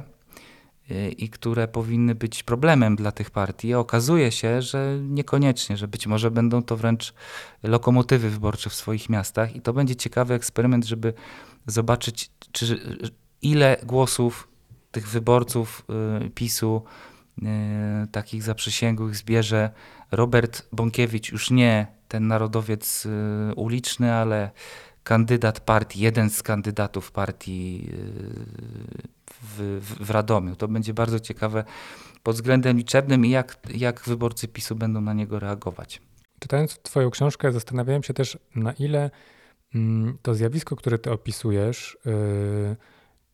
i 1.18 1.28
które 1.28 1.68
powinny 1.68 2.14
być 2.14 2.42
problemem 2.42 2.96
dla 2.96 3.12
tych 3.12 3.30
partii. 3.30 3.74
Okazuje 3.74 4.32
się, 4.32 4.62
że 4.62 4.98
niekoniecznie, 5.02 5.76
że 5.76 5.88
być 5.88 6.06
może 6.06 6.30
będą 6.30 6.62
to 6.62 6.76
wręcz 6.76 7.14
lokomotywy 7.62 8.30
wyborcze 8.30 8.70
w 8.70 8.74
swoich 8.74 9.08
miastach 9.08 9.56
i 9.56 9.60
to 9.60 9.72
będzie 9.72 9.96
ciekawy 9.96 10.34
eksperyment, 10.34 10.84
żeby 10.84 11.14
zobaczyć, 11.66 12.30
czy, 12.52 12.80
ile 13.42 13.76
głosów 13.82 14.48
tych 14.92 15.08
wyborców 15.08 15.84
y, 16.26 16.30
PiSu, 16.30 16.84
y, 17.38 17.42
takich 18.12 18.42
zaprzysięgłych, 18.42 19.16
zbierze 19.16 19.70
Robert 20.10 20.66
Bąkiewicz, 20.72 21.32
już 21.32 21.50
nie 21.50 21.86
ten 22.08 22.26
narodowiec 22.26 23.08
uliczny, 23.56 24.14
ale 24.14 24.50
kandydat 25.04 25.60
partii, 25.60 26.00
jeden 26.00 26.30
z 26.30 26.42
kandydatów 26.42 27.12
partii 27.12 27.90
w, 29.42 29.80
w 30.00 30.10
Radomiu. 30.10 30.56
To 30.56 30.68
będzie 30.68 30.94
bardzo 30.94 31.20
ciekawe 31.20 31.64
pod 32.22 32.36
względem 32.36 32.76
liczebnym 32.76 33.26
i 33.26 33.30
jak, 33.30 33.56
jak 33.74 34.00
wyborcy 34.00 34.48
PiSu 34.48 34.76
będą 34.76 35.00
na 35.00 35.12
niego 35.12 35.38
reagować. 35.38 36.00
Czytając 36.38 36.78
Twoją 36.82 37.10
książkę, 37.10 37.52
zastanawiałem 37.52 38.02
się 38.02 38.14
też, 38.14 38.38
na 38.54 38.72
ile 38.72 39.10
mm, 39.74 40.18
to 40.22 40.34
zjawisko, 40.34 40.76
które 40.76 40.98
Ty 40.98 41.10
opisujesz, 41.10 41.98
yy, 42.04 42.76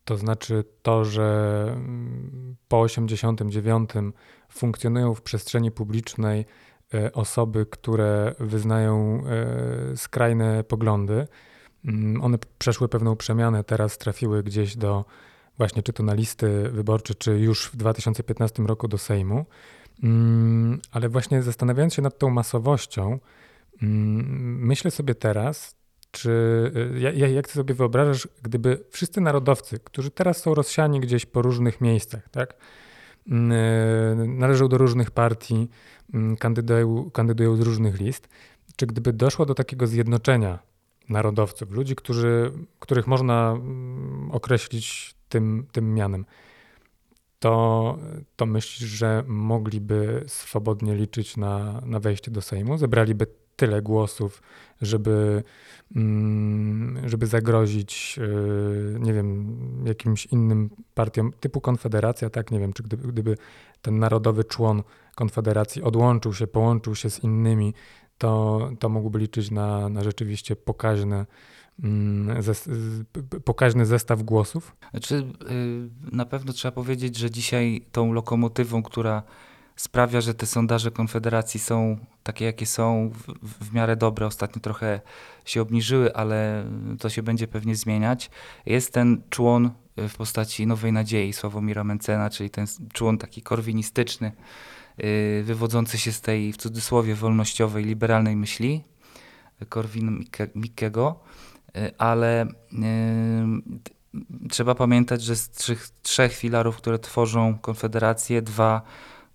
to 0.05 0.17
znaczy 0.17 0.65
to, 0.83 1.05
że 1.05 1.65
mm, 1.77 2.57
po 2.69 2.81
89 2.81 3.91
funkcjonują 4.53 5.15
w 5.15 5.23
przestrzeni 5.23 5.71
publicznej 5.71 6.47
yy, 6.93 7.13
osoby, 7.13 7.67
które 7.67 8.35
wyznają 8.41 9.25
yy, 9.91 9.97
skrajne 9.97 10.65
poglądy. 10.65 11.27
Mm, 11.85 12.23
one 12.23 12.39
przeszły 12.59 12.89
pewną 12.89 13.17
przemianę, 13.17 13.65
teraz 13.65 13.99
trafiły 13.99 14.43
gdzieś 14.43 14.77
do 14.77 15.05
właśnie 15.61 15.83
czy 15.83 15.93
to 15.93 16.03
na 16.03 16.15
listy 16.15 16.71
wyborcze, 16.73 17.15
czy 17.15 17.39
już 17.39 17.67
w 17.67 17.77
2015 17.77 18.63
roku 18.63 18.89
do 18.89 18.99
Sejmu. 18.99 19.47
Mm, 20.03 20.81
ale 20.93 21.09
właśnie 21.09 21.43
zastanawiając 21.43 21.95
się 21.95 22.03
nad 22.03 22.19
tą 22.19 22.31
masowością, 22.31 23.19
mm, 23.83 24.67
myślę 24.67 24.91
sobie 24.91 25.15
teraz, 25.15 25.81
Czy 26.13 26.33
jak, 26.99 27.33
jak 27.33 27.49
ty 27.49 27.55
sobie 27.55 27.75
wyobrażasz, 27.75 28.29
gdyby 28.43 28.85
wszyscy 28.91 29.21
narodowcy, 29.21 29.79
którzy 29.79 30.11
teraz 30.11 30.43
są 30.43 30.55
rozsiani 30.55 31.01
gdzieś 31.01 31.27
po 31.27 31.43
różnych 31.43 31.81
miejscach, 31.81 32.29
tak? 32.29 32.55
Mm, 33.29 34.39
należą 34.39 34.69
do 34.69 34.79
różnych 34.79 35.11
partii, 35.11 35.69
kandydują, 36.39 37.11
kandydują 37.11 37.57
z 37.57 37.61
różnych 37.61 38.01
list, 38.01 38.29
czy 38.77 38.87
gdyby 38.87 39.13
doszło 39.13 39.47
do 39.47 39.55
takiego 39.55 39.87
zjednoczenia 39.87 40.70
narodowców, 41.11 41.71
ludzi, 41.71 41.97
którzy, 41.97 42.53
których 42.79 43.07
można 43.07 43.53
mm, 43.53 44.31
określić 44.33 45.15
tym, 45.29 45.67
tym 45.73 45.95
mianem, 45.95 46.25
to, 47.39 47.99
to 48.37 48.47
myślisz, 48.47 48.91
że 48.91 49.25
mogliby 49.27 50.25
swobodnie 50.27 50.95
liczyć 50.95 51.37
na, 51.37 51.83
na 51.87 52.01
wejście 52.01 52.31
do 52.31 52.43
Sejmu? 52.43 52.79
Zebraliby 52.79 53.27
tyle 53.57 53.83
głosów, 53.83 54.43
żeby, 54.83 55.43
mm, 55.97 57.09
żeby 57.09 57.27
zagrozić, 57.27 58.19
y, 58.19 58.99
nie 59.01 59.13
wiem, 59.13 59.57
jakimś 59.85 60.27
innym 60.27 60.71
partiom 60.95 61.33
typu 61.41 61.61
Konfederacja, 61.61 62.31
tak? 62.31 62.51
Nie 62.51 62.59
wiem, 62.61 62.73
czy 62.73 62.83
gdyby, 62.83 63.09
gdyby 63.09 63.37
ten 63.83 63.99
narodowy 63.99 64.45
człon 64.45 64.83
Konfederacji 65.15 65.83
odłączył 65.83 66.35
się, 66.35 66.47
połączył 66.47 66.95
się 66.95 67.11
z 67.11 67.25
innymi, 67.25 67.75
to, 68.21 68.71
to 68.79 68.89
mógłby 68.89 69.19
liczyć 69.19 69.51
na, 69.51 69.89
na 69.89 70.05
rzeczywiście 70.05 70.57
pokaźne, 70.57 71.27
mm, 71.83 72.43
pokaźny 73.45 73.87
zestaw 73.87 74.23
głosów? 74.23 74.77
Znaczy, 74.91 75.15
y, 75.15 76.15
na 76.17 76.27
pewno 76.27 76.53
trzeba 76.53 76.73
powiedzieć, 76.73 77.17
że 77.17 77.31
dzisiaj 77.31 77.85
tą 77.93 78.13
lokomotywą, 78.13 78.83
która 78.83 79.23
sprawia, 79.77 80.21
że 80.21 80.35
te 80.35 80.47
sondaże 80.47 80.91
Konfederacji 80.91 81.61
są 81.61 81.99
takie, 82.23 82.45
jakie 82.45 82.67
są, 82.67 83.11
w, 83.15 83.65
w, 83.69 83.73
miarę 83.73 83.97
dobre. 83.97 84.27
Ostatnio 84.27 84.63
trochę 84.63 85.01
się 85.45 85.63
obniżyły, 85.63 86.15
ale 86.15 86.65
to 86.99 87.09
się 87.09 87.23
będzie 87.23 87.49
pewnie 87.49 87.77
zmieniać. 87.77 88.31
Jest 88.67 88.93
ten 88.93 89.23
człon 89.31 89.71
w 89.97 90.17
postaci 90.17 90.67
Nowej 90.67 90.93
Nadziei 90.93 91.33
Sławomira 91.33 91.85
Mencena, 91.85 92.31
czyli 92.31 92.51
ten 92.51 92.67
człon 92.93 93.19
taki 93.19 93.43
korwinistyczny, 93.43 94.33
wywodzący 95.43 95.99
się 95.99 96.13
z 96.13 96.21
tej 96.21 96.53
w 96.53 96.57
cudzysłowie 96.57 97.15
wolnościowej, 97.15 97.85
liberalnej 97.85 98.37
myśli 98.37 98.85
Korwin 99.69 100.25
Mikkego, 100.55 101.21
y, 101.77 101.99
ale 101.99 102.47
y, 102.47 102.49
trzeba 104.51 104.75
pamiętać, 104.75 105.23
że 105.23 105.37
z 105.37 105.51
trzech, 105.51 105.89
trzech 106.03 106.33
filarów, 106.33 106.77
które 106.77 106.99
tworzą 106.99 107.59
Konfederację, 107.59 108.43
dwa 108.43 108.83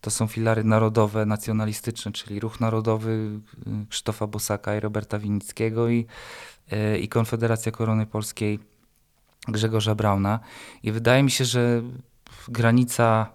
to 0.02 0.12
są 0.12 0.28
filary 0.28 0.64
narodowe, 0.64 1.26
nacjonalistyczne, 1.26 2.12
czyli 2.12 2.40
Ruch 2.40 2.60
Narodowy 2.60 3.40
Krzysztofa 3.90 4.28
Bosaka 4.28 4.76
i 4.76 4.80
Roberta 4.80 5.20
Winnickiego 5.20 5.90
i, 5.90 6.06
i 7.02 7.08
Konfederacja 7.08 7.72
Korony 7.72 8.06
Polskiej 8.06 8.60
Grzegorza 9.48 9.96
Brauna. 9.96 10.40
I 10.84 10.92
wydaje 10.92 11.24
mi 11.24 11.32
się, 11.32 11.46
że 11.46 11.82
granica 12.48 13.32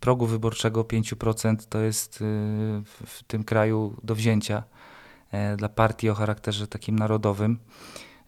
progu 0.00 0.26
wyborczego 0.26 0.82
5% 0.84 1.56
to 1.68 1.78
jest 1.78 2.16
y, 2.16 2.24
w 3.06 3.22
tym 3.26 3.44
kraju 3.44 3.96
do 4.02 4.14
wzięcia 4.14 4.62
e, 5.30 5.56
dla 5.56 5.68
partii 5.68 6.10
o 6.10 6.14
charakterze 6.14 6.66
takim 6.66 6.98
narodowym. 6.98 7.58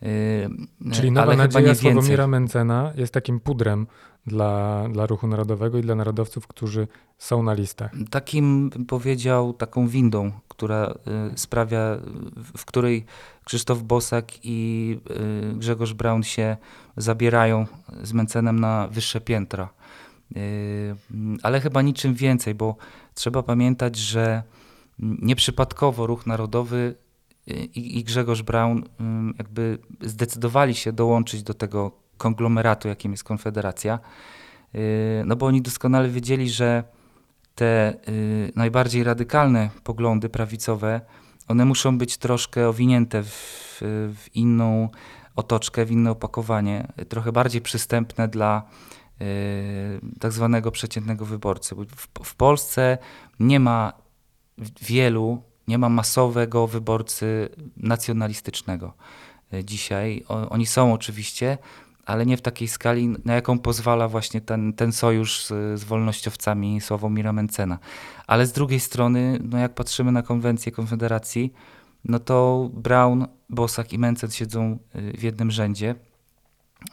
Y, 0.03 0.51
Czyli 0.93 1.13
Nowa 1.13 1.27
Ale 1.27 1.37
Nadzieja 1.37 1.75
Sławomira 1.75 2.27
Mencena 2.27 2.93
jest 2.97 3.15
takim 3.15 3.41
pudrem 3.41 3.87
dla, 4.27 4.85
dla 4.89 5.07
ruchu 5.07 5.27
narodowego 5.27 5.79
i 5.79 5.83
dla 5.83 5.95
narodowców, 5.95 6.47
którzy 6.47 6.89
są 7.19 7.43
na 7.43 7.55
listach. 7.55 7.93
Takim, 8.11 8.71
bym 8.71 8.87
powiedział, 8.87 9.53
taką 9.53 9.89
windą, 9.89 10.33
która 10.49 10.95
y, 11.35 11.39
sprawia, 11.39 11.99
w 12.57 12.65
której 12.65 13.05
Krzysztof 13.45 13.83
Bosak 13.83 14.27
i 14.43 14.99
Grzegorz 15.55 15.93
Braun 15.93 16.23
się 16.23 16.57
zabierają 16.97 17.67
z 18.03 18.13
Mencenem 18.13 18.61
na 18.61 18.89
wyższe 18.89 19.21
piętra. 19.21 19.69
Ale 21.43 21.61
chyba 21.61 21.83
niczym 21.83 22.15
więcej, 22.15 22.55
bo 22.55 22.77
trzeba 23.15 23.43
pamiętać, 23.43 23.97
że 23.97 24.43
nieprzypadkowo 24.99 26.07
ruch 26.07 26.27
narodowy 26.27 26.95
i, 27.75 28.05
Grzegorz 28.05 28.43
Braun 28.43 28.85
jakby 29.39 29.79
zdecydowali 30.01 30.75
się 30.75 30.93
dołączyć 30.93 31.43
do 31.43 31.55
tego 31.55 31.93
konglomeratu, 32.19 32.89
jakim 32.89 33.13
jest 33.13 33.25
Konfederacja, 33.25 33.99
yy, 34.75 34.81
no 35.27 35.37
bo 35.37 35.47
oni 35.47 35.63
doskonale 35.63 36.09
wiedzieli, 36.09 36.51
że 36.51 36.85
te 37.55 37.95
najbardziej 38.57 39.05
radykalne 39.05 39.71
poglądy 39.85 40.29
prawicowe, 40.29 41.01
one 41.49 41.65
muszą 41.65 41.99
być 41.99 42.17
troszkę 42.17 42.69
owinięte 42.69 43.23
w, 43.23 43.79
w 44.15 44.27
inną 44.35 44.89
otoczkę, 45.37 45.87
w 45.87 45.91
inne 45.91 46.11
opakowanie, 46.11 46.93
trochę 47.09 47.33
bardziej 47.33 47.61
przystępne 47.61 48.29
dla 48.29 48.63
Y, 48.63 48.92
tak 50.21 50.33
zwanego 50.33 50.71
przeciętnego 50.71 51.25
wyborcy. 51.25 51.75
W, 51.75 52.25
w 52.25 52.35
Polsce 52.35 52.99
nie 53.41 53.61
ma 53.61 53.93
wielu, 54.83 55.43
nie 55.69 55.79
ma 55.79 55.89
masowego 55.89 56.67
wyborcy 56.67 57.49
nacjonalistycznego 57.77 58.95
y, 59.55 59.65
dzisiaj. 59.65 60.25
O, 60.29 60.49
oni 60.49 60.67
są 60.67 60.93
oczywiście, 60.93 61.59
ale 62.07 62.27
nie 62.27 62.37
w 62.37 62.43
takiej 62.43 62.69
skali, 62.69 63.09
na 63.25 63.35
jaką 63.35 63.59
pozwala 63.59 64.09
właśnie 64.09 64.41
ten, 64.41 64.73
ten 64.73 64.93
sojusz 64.93 65.47
z, 65.47 65.81
z 65.81 65.85
wolnościowcami 65.85 66.81
Sławomira 66.81 67.33
Mencena. 67.33 67.79
Ale 68.27 68.47
z 68.47 68.53
drugiej 68.53 68.81
strony, 68.81 69.39
no 69.51 69.59
jak 69.59 69.75
patrzymy 69.75 70.13
na 70.13 70.23
konwencję 70.23 70.73
Konfederacji, 70.73 71.53
no 72.05 72.19
to 72.19 72.71
Brown, 72.75 73.27
Bosak 73.49 73.93
i 73.93 73.99
Mencen 73.99 74.31
siedzą 74.31 74.79
y, 74.97 75.13
w 75.19 75.23
jednym 75.23 75.51
rzędzie 75.51 75.95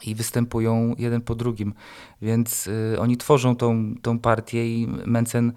i 0.06 0.14
występują 0.14 0.94
jeden 0.98 1.20
po 1.20 1.34
drugim. 1.34 1.74
Więc 2.22 2.66
y, 2.66 2.96
oni 3.00 3.16
tworzą 3.16 3.56
tą, 3.56 3.94
tą 4.02 4.18
partię 4.18 4.74
i 4.74 4.86
Mencen 5.06 5.52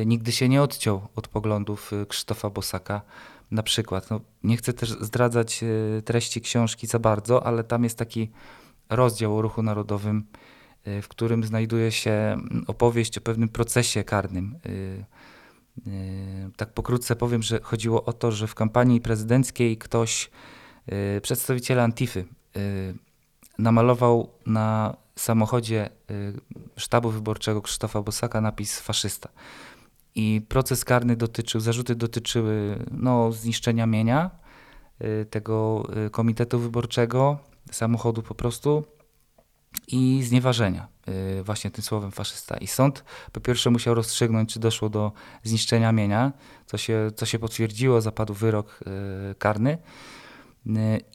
y, 0.00 0.06
nigdy 0.06 0.32
się 0.32 0.48
nie 0.48 0.62
odciął 0.62 1.08
od 1.16 1.28
poglądów 1.28 1.92
y, 1.92 2.06
Krzysztofa 2.06 2.50
Bosaka. 2.50 3.02
Na 3.50 3.62
przykład, 3.62 4.10
no, 4.10 4.20
nie 4.42 4.56
chcę 4.56 4.72
też 4.72 4.90
zdradzać 4.90 5.62
y, 5.62 6.02
treści 6.04 6.40
książki 6.40 6.86
za 6.86 6.98
bardzo, 6.98 7.46
ale 7.46 7.64
tam 7.64 7.84
jest 7.84 7.98
taki 7.98 8.30
rozdział 8.90 9.38
o 9.38 9.42
ruchu 9.42 9.62
narodowym, 9.62 10.26
y, 10.86 11.02
w 11.02 11.08
którym 11.08 11.44
znajduje 11.44 11.92
się 11.92 12.10
mm, 12.10 12.64
opowieść 12.66 13.18
o 13.18 13.20
pewnym 13.20 13.48
procesie 13.48 14.04
karnym. 14.04 14.58
Tak 16.56 16.72
pokrótce 16.72 17.16
powiem, 17.16 17.42
że 17.42 17.60
chodziło 17.62 18.04
o 18.04 18.12
to, 18.12 18.32
że 18.32 18.46
w 18.46 18.54
kampanii 18.54 19.00
prezydenckiej 19.00 19.76
ktoś, 19.76 20.30
przedstawiciele 21.22 21.82
Antify, 21.82 22.24
namalował 23.58 24.30
na 24.46 24.96
samochodzie 25.16 25.90
y, 26.10 26.40
sztabu 26.76 27.10
wyborczego 27.10 27.62
Krzysztofa 27.62 28.02
Bosaka 28.02 28.40
napis 28.40 28.80
faszysta. 28.80 29.28
I 30.14 30.40
proces 30.48 30.84
karny 30.84 31.16
dotyczył, 31.16 31.60
zarzuty 31.60 31.94
dotyczyły 31.94 32.84
no, 32.90 33.32
zniszczenia 33.32 33.86
mienia 33.86 34.30
y, 35.02 35.26
tego 35.30 35.86
y, 36.06 36.10
komitetu 36.10 36.58
wyborczego, 36.58 37.38
samochodu 37.70 38.22
po 38.22 38.34
prostu 38.34 38.84
i 39.88 40.22
znieważenia 40.22 40.88
właśnie 41.44 41.70
tym 41.70 41.84
słowem 41.84 42.10
faszysta. 42.10 42.56
I 42.56 42.66
sąd 42.66 43.04
po 43.32 43.40
pierwsze 43.40 43.70
musiał 43.70 43.94
rozstrzygnąć, 43.94 44.52
czy 44.52 44.60
doszło 44.60 44.88
do 44.88 45.12
zniszczenia 45.42 45.92
mienia, 45.92 46.32
co 46.66 46.78
się, 46.78 47.10
co 47.16 47.26
się 47.26 47.38
potwierdziło, 47.38 48.00
zapadł 48.00 48.34
wyrok 48.34 48.80
karny 49.38 49.78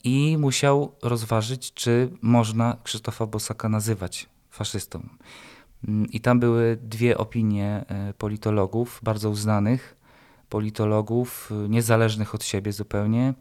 i 0.04 0.38
musiał 0.40 0.96
rozważyć, 1.02 1.74
czy 1.74 2.10
można 2.22 2.78
Krzysztofa 2.84 3.26
Bosaka 3.26 3.70
nazywać 3.70 4.30
faszystą. 4.52 5.10
I 6.12 6.22
tam 6.22 6.40
były 6.40 6.78
dwie 6.82 7.18
opinie 7.18 7.86
e, 7.88 8.14
politologów, 8.14 9.00
bardzo 9.04 9.30
uznanych 9.30 9.98
politologów, 10.50 11.52
e, 11.52 11.70
niezależnych 11.70 12.36
od 12.36 12.44
siebie 12.44 12.72
zupełnie. 12.72 13.34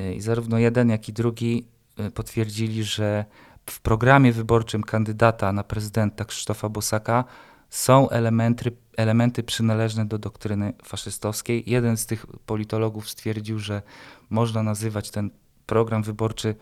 E, 0.00 0.14
I 0.14 0.20
zarówno 0.20 0.58
jeden, 0.58 0.88
jak 0.88 1.08
i 1.08 1.12
drugi 1.12 1.66
potwierdzili, 2.14 2.84
że 2.84 3.24
w 3.66 3.80
programie 3.80 4.32
wyborczym 4.32 4.82
kandydata 4.82 5.52
na 5.52 5.64
prezydenta 5.64 6.24
Krzysztofa 6.24 6.68
Bosaka 6.68 7.24
są 7.72 8.08
elementy, 8.08 8.72
elementy 8.96 9.42
przynależne 9.42 10.06
do 10.06 10.18
doktryny 10.18 10.72
faszystowskiej. 10.84 11.62
Jeden 11.66 11.96
z 11.96 12.06
tych 12.06 12.26
politologów 12.46 13.10
stwierdził, 13.10 13.58
że 13.58 13.82
można 14.30 14.62
nazywać 14.62 15.10
ten 15.10 15.30
program 15.66 16.02
wyborczy 16.02 16.54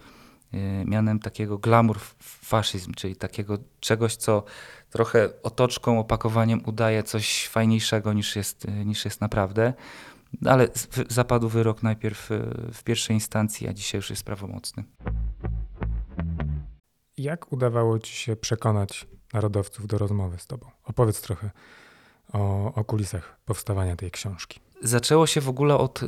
e, 0.53 0.85
mianem 0.85 1.19
takiego 1.19 1.59
glamour 1.59 1.99
faszyzm, 2.21 2.95
czyli 2.95 3.17
takiego 3.17 3.59
czegoś, 3.81 4.17
co 4.17 4.45
trochę 4.91 5.29
otoczką, 5.43 5.99
opakowaniem 5.99 6.63
udaje 6.67 7.03
coś 7.03 7.49
fajniejszego 7.49 8.13
niż 8.13 8.37
jest, 8.37 8.67
e, 8.67 8.85
niż 8.85 9.05
jest 9.05 9.21
naprawdę. 9.21 9.73
Ale 10.47 10.69
zapadł 11.09 11.49
wyrok 11.49 11.83
najpierw 11.83 12.33
e, 12.33 12.39
w 12.73 12.83
pierwszej 12.85 13.17
instancji, 13.17 13.69
a 13.69 13.73
dzisiaj 13.73 13.99
już 13.99 14.11
jest 14.11 14.25
prawomocny. 14.25 14.85
Jak 17.17 17.53
udawało 17.53 17.99
ci 17.99 18.15
się 18.15 18.37
przekonać 18.37 19.07
narodowców 19.33 19.87
do 19.87 19.99
rozmowy 19.99 20.39
z 20.39 20.47
tobą? 20.47 20.67
Opowiedz 20.85 21.21
trochę 21.21 21.51
o, 22.33 22.75
o 22.75 22.85
kulisach 22.85 23.37
powstawania 23.45 23.97
tej 23.97 24.11
książki. 24.11 24.61
Zaczęło 24.83 25.27
się 25.27 25.41
w 25.41 25.49
ogóle 25.49 25.77
od 25.79 26.01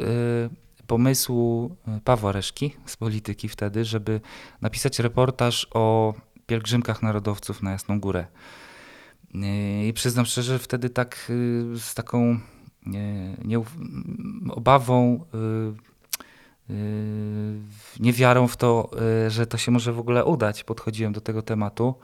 pomysłu 0.87 1.77
Pawła 2.05 2.33
Reszki 2.33 2.77
z 2.87 2.97
polityki 2.97 3.49
wtedy, 3.49 3.85
żeby 3.85 4.21
napisać 4.61 4.99
reportaż 4.99 5.67
o 5.75 6.15
pielgrzymkach 6.47 7.03
narodowców 7.03 7.63
na 7.63 7.71
Jasną 7.71 8.01
Górę. 8.01 8.27
I 9.85 9.93
przyznam 9.95 10.27
szczerze, 10.27 10.59
wtedy 10.59 10.91
tak 10.91 11.33
z 11.77 11.95
taką 11.95 12.39
nie, 12.87 13.61
obawą 14.51 15.25
niewiarą 18.01 18.49
w 18.49 18.57
to, 18.57 18.91
y, 19.27 19.31
że 19.31 19.47
to 19.47 19.59
się 19.59 19.71
może 19.71 19.93
w 19.93 19.99
ogóle 19.99 20.25
udać, 20.25 20.65
podchodziłem 20.65 21.13
do 21.13 21.21
tego 21.21 21.43
tematu 21.43 21.95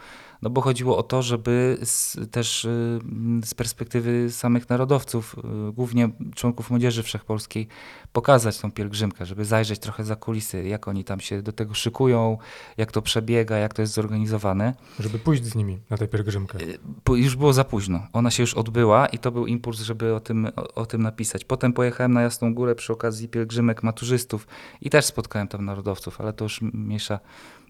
no 0.42 0.50
bo 0.50 0.60
chodziło 0.60 0.98
o 0.98 1.02
to, 1.02 1.22
żeby 1.22 1.78
z, 1.82 2.16
też 2.30 2.64
y, 2.64 3.00
z 3.44 3.54
perspektywy 3.54 4.30
samych 4.30 4.68
narodowców, 4.68 5.36
y, 5.68 5.72
głównie 5.72 6.08
członków 6.34 6.70
Młodzieży 6.70 7.02
Wszechpolskiej, 7.02 7.68
pokazać 8.12 8.58
tą 8.58 8.72
pielgrzymkę, 8.72 9.26
żeby 9.26 9.44
zajrzeć 9.44 9.78
trochę 9.78 10.04
za 10.04 10.16
kulisy, 10.16 10.64
jak 10.68 10.88
oni 10.88 11.04
tam 11.04 11.20
się 11.20 11.42
do 11.42 11.52
tego 11.52 11.74
szykują, 11.74 12.38
jak 12.76 12.92
to 12.92 13.02
przebiega, 13.02 13.56
jak 13.56 13.74
to 13.74 13.82
jest 13.82 13.94
zorganizowane. 13.94 14.74
Żeby 15.00 15.18
pójść 15.18 15.44
z 15.44 15.54
nimi 15.54 15.78
na 15.90 15.96
tę 15.96 16.08
pielgrzymkę. 16.08 16.58
Y, 16.60 16.78
już 17.18 17.36
było 17.36 17.52
za 17.52 17.64
późno. 17.64 18.06
Ona 18.12 18.30
się 18.30 18.42
już 18.42 18.54
odbyła 18.54 19.06
i 19.06 19.18
to 19.18 19.30
był 19.30 19.46
impuls, 19.46 19.80
żeby 19.80 20.14
o 20.14 20.20
tym, 20.20 20.48
o, 20.56 20.74
o 20.74 20.86
tym 20.86 21.02
napisać. 21.02 21.44
Potem 21.44 21.72
pojechałem 21.72 22.12
na 22.12 22.22
Jasną 22.22 22.54
Górę 22.54 22.74
przy 22.74 22.92
okazji 22.92 23.28
pielgrzymek 23.28 23.82
maturzystów 23.82 24.46
i 24.80 24.90
też 24.90 25.04
spotkałem 25.04 25.48
tam 25.48 25.64
narodowców, 25.64 26.20
ale 26.20 26.32
to 26.32 26.44
już 26.44 26.62
mniejsza 26.62 27.20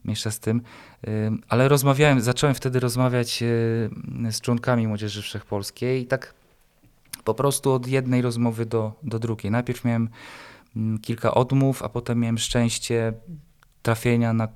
mniejsza 0.05 0.31
z 0.31 0.41
tym. 0.41 0.63
Ale 1.49 1.69
rozmawiałem, 1.69 2.21
zacząłem 2.21 2.55
wtedy 2.55 2.81
rozmawiać 2.81 3.45
z 4.31 4.41
członkami 4.41 4.87
Młodzieży 4.87 5.23
Wszechpolskiej 5.23 6.03
i 6.03 6.07
tak 6.07 6.35
po 7.25 7.35
prostu 7.35 7.73
od 7.73 7.87
jednej 7.87 8.23
rozmowy 8.23 8.67
do, 8.67 8.93
do 9.03 9.19
drugiej. 9.19 9.51
Najpierw 9.51 9.85
miałem 9.85 10.09
kilka 11.03 11.35
odmów, 11.35 11.83
a 11.83 11.89
potem 11.89 12.21
miałem 12.21 12.39
szczęście 12.39 13.13
trafienia 13.83 14.33
na 14.33 14.49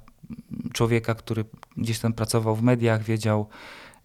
człowieka, 0.73 1.15
który 1.15 1.45
gdzieś 1.77 1.99
tam 1.99 2.13
pracował 2.13 2.57
w 2.57 2.63
mediach, 2.63 3.03
wiedział 3.03 3.49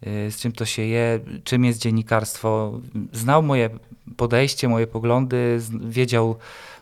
y, 0.06 0.30
z 0.30 0.36
czym 0.36 0.52
to 0.52 0.64
się 0.64 0.82
je, 0.82 1.20
czym 1.44 1.64
jest 1.64 1.80
dziennikarstwo, 1.80 2.80
znał 3.12 3.42
moje 3.42 3.70
podejście, 4.16 4.68
moje 4.68 4.86
poglądy, 4.86 5.60
wiedział 5.80 6.36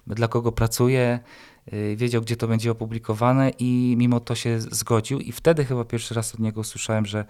dla 0.07 0.29
kogo 0.29 0.53
pracuję, 0.53 1.19
Y, 1.19 1.56
wiedział, 1.97 2.23
gdzie 2.23 2.37
to 2.37 2.49
będzie 2.49 2.71
opublikowane 2.71 3.51
i 3.59 3.95
mimo 3.99 4.21
to 4.21 4.35
się 4.35 4.61
zgodził. 4.61 5.21
I 5.21 5.33
wtedy 5.33 5.65
chyba 5.65 5.85
pierwszy 5.85 6.15
raz 6.15 6.35
od 6.35 6.41
niego 6.41 6.61
usłyszałem, 6.61 7.07
że 7.07 7.25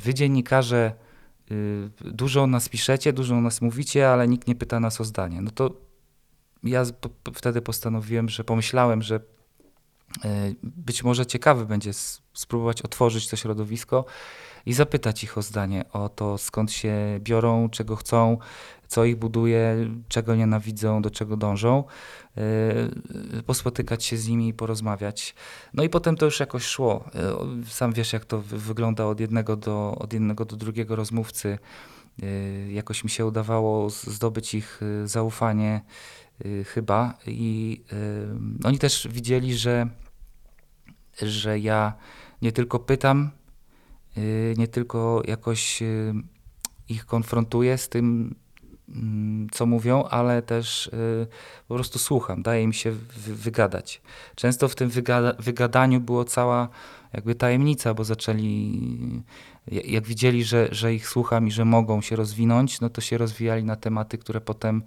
wy 0.00 0.14
dziennikarze 0.14 0.92
y, 1.50 1.90
dużo 2.00 2.42
o 2.42 2.46
nas 2.46 2.68
piszecie, 2.68 3.12
dużo 3.12 3.34
o 3.34 3.40
nas 3.40 3.60
mówicie, 3.60 4.10
ale 4.10 4.28
nikt 4.28 4.48
nie 4.48 4.54
pyta 4.54 4.80
nas 4.80 5.00
o 5.00 5.04
zdanie. 5.04 5.40
No 5.40 5.50
to 5.50 5.70
ja 6.62 6.84
wtedy 7.34 7.62
postanowiłem, 7.62 8.28
że 8.28 8.44
pomyślałem, 8.44 9.02
że 9.02 9.16
y, 9.16 10.56
być 10.62 11.04
może 11.04 11.26
ciekawy 11.26 11.66
będzie 11.66 11.90
spróbować 12.34 12.82
otworzyć 12.82 13.28
to 13.28 13.36
środowisko 13.36 14.04
i 14.66 14.72
zapytać 14.72 15.24
ich 15.24 15.38
o 15.38 15.42
zdanie, 15.42 15.84
o 15.92 16.08
to 16.08 16.38
skąd 16.38 16.72
się 16.72 16.94
biorą, 17.20 17.68
czego 17.70 17.96
chcą, 17.96 18.38
co 18.88 19.04
ich 19.04 19.16
buduje, 19.16 19.90
czego 20.08 20.34
nienawidzą, 20.34 21.02
do 21.02 21.10
czego 21.10 21.36
dążą, 21.36 21.84
yy, 22.36 23.42
pospotykać 23.42 24.04
się 24.04 24.16
z 24.16 24.28
nimi 24.28 24.48
i 24.48 24.54
porozmawiać. 24.54 25.34
No 25.74 25.82
i 25.82 25.88
potem 25.88 26.16
to 26.16 26.24
już 26.24 26.40
jakoś 26.40 26.64
szło. 26.64 27.04
Yy, 27.58 27.66
sam 27.66 27.92
wiesz, 27.92 28.12
jak 28.12 28.24
to 28.24 28.40
wygląda 28.40 29.06
od 29.06 29.20
jednego 29.20 29.56
do, 29.56 29.94
od 29.98 30.12
jednego 30.12 30.44
do 30.44 30.56
drugiego 30.56 30.96
rozmówcy. 30.96 31.58
Yy, 32.18 32.72
jakoś 32.72 33.04
mi 33.04 33.10
się 33.10 33.26
udawało 33.26 33.90
zdobyć 33.90 34.54
ich 34.54 34.80
zaufanie 35.04 35.80
chyba 36.66 37.14
i 37.26 37.82
oni 38.64 38.78
też 38.78 39.08
widzieli, 39.10 39.56
że, 39.56 39.86
że 41.22 41.58
ja 41.58 41.94
nie 42.42 42.52
tylko 42.52 42.78
pytam, 42.78 43.30
nie 44.56 44.68
tylko 44.68 45.22
jakoś 45.28 45.82
ich 46.88 47.06
konfrontuję 47.06 47.78
z 47.78 47.88
tym, 47.88 48.34
co 49.52 49.66
mówią, 49.66 50.04
ale 50.04 50.42
też 50.42 50.86
y, 50.86 51.26
po 51.68 51.74
prostu 51.74 51.98
słucham, 51.98 52.42
daje 52.42 52.66
mi 52.66 52.74
się 52.74 52.92
wygadać. 53.26 54.02
Często 54.34 54.68
w 54.68 54.74
tym 54.74 54.88
wygada 54.88 55.32
wygadaniu 55.38 56.00
było 56.00 56.24
cała 56.24 56.68
jakby 57.12 57.34
tajemnica, 57.34 57.94
bo 57.94 58.04
zaczęli, 58.04 59.22
jak 59.66 60.06
widzieli, 60.06 60.44
że, 60.44 60.68
że 60.70 60.94
ich 60.94 61.08
słucham 61.08 61.46
i 61.46 61.50
że 61.50 61.64
mogą 61.64 62.00
się 62.00 62.16
rozwinąć, 62.16 62.80
no 62.80 62.90
to 62.90 63.00
się 63.00 63.18
rozwijali 63.18 63.64
na 63.64 63.76
tematy, 63.76 64.18
które 64.18 64.40
potem 64.40 64.82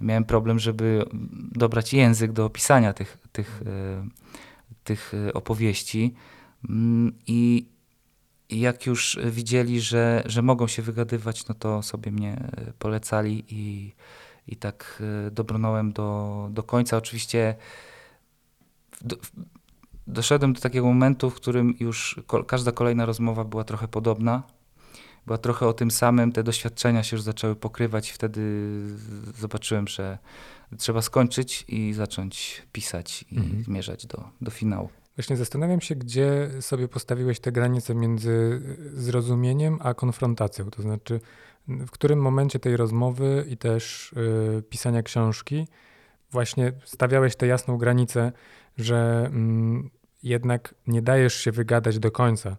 miałem 0.00 0.24
problem, 0.24 0.58
żeby 0.58 1.04
dobrać 1.52 1.92
język 1.92 2.32
do 2.32 2.44
opisania 2.44 2.92
tych, 2.92 3.18
tych, 3.32 3.62
y, 3.62 4.84
tych 4.84 5.14
y, 5.14 5.32
opowieści. 5.32 6.14
Mm, 6.68 7.12
I, 7.26 7.66
i 8.52 8.60
jak 8.60 8.86
już 8.86 9.18
widzieli, 9.24 9.80
że, 9.80 10.22
że 10.26 10.42
mogą 10.42 10.66
się 10.66 10.82
wygadywać, 10.82 11.48
no 11.48 11.54
to 11.54 11.82
sobie 11.82 12.10
mnie 12.10 12.32
e, 12.32 12.72
polecali 12.78 13.44
i, 13.48 13.92
i 14.48 14.56
tak 14.56 15.02
e, 15.26 15.30
dobronąłem 15.30 15.92
do, 15.92 16.48
do 16.50 16.62
końca. 16.62 16.96
Oczywiście 16.96 17.54
do, 19.00 19.16
doszedłem 20.06 20.52
do 20.52 20.60
takiego 20.60 20.86
momentu, 20.86 21.30
w 21.30 21.34
którym 21.34 21.74
już 21.80 22.20
każda 22.46 22.72
kolejna 22.72 23.06
rozmowa 23.06 23.44
była 23.44 23.64
trochę 23.64 23.88
podobna. 23.88 24.42
Była 25.26 25.38
trochę 25.38 25.66
o 25.66 25.72
tym 25.72 25.90
samym, 25.90 26.32
te 26.32 26.42
doświadczenia 26.42 27.02
się 27.02 27.16
już 27.16 27.22
zaczęły 27.22 27.56
pokrywać 27.56 28.10
i 28.10 28.12
wtedy 28.12 28.40
zobaczyłem, 29.38 29.88
że 29.88 30.18
trzeba 30.78 31.02
skończyć 31.02 31.64
i 31.68 31.92
zacząć 31.92 32.62
pisać 32.72 33.24
i 33.30 33.36
mhm. 33.36 33.64
zmierzać 33.64 34.06
do, 34.06 34.28
do 34.40 34.50
finału. 34.50 34.88
Właśnie 35.16 35.36
zastanawiam 35.36 35.80
się, 35.80 35.94
gdzie 35.94 36.50
sobie 36.60 36.88
postawiłeś 36.88 37.40
te 37.40 37.52
granice 37.52 37.94
między 37.94 38.60
zrozumieniem 38.94 39.78
a 39.82 39.94
konfrontacją. 39.94 40.70
To 40.70 40.82
znaczy, 40.82 41.20
w 41.68 41.90
którym 41.90 42.18
momencie 42.18 42.58
tej 42.58 42.76
rozmowy 42.76 43.44
i 43.48 43.56
też 43.56 44.12
y, 44.12 44.62
pisania 44.62 45.02
książki 45.02 45.68
właśnie 46.30 46.72
stawiałeś 46.84 47.36
tę 47.36 47.46
jasną 47.46 47.78
granicę, 47.78 48.32
że 48.76 49.30
y, 49.86 49.90
jednak 50.22 50.74
nie 50.86 51.02
dajesz 51.02 51.34
się 51.34 51.52
wygadać 51.52 51.98
do 51.98 52.10
końca 52.10 52.56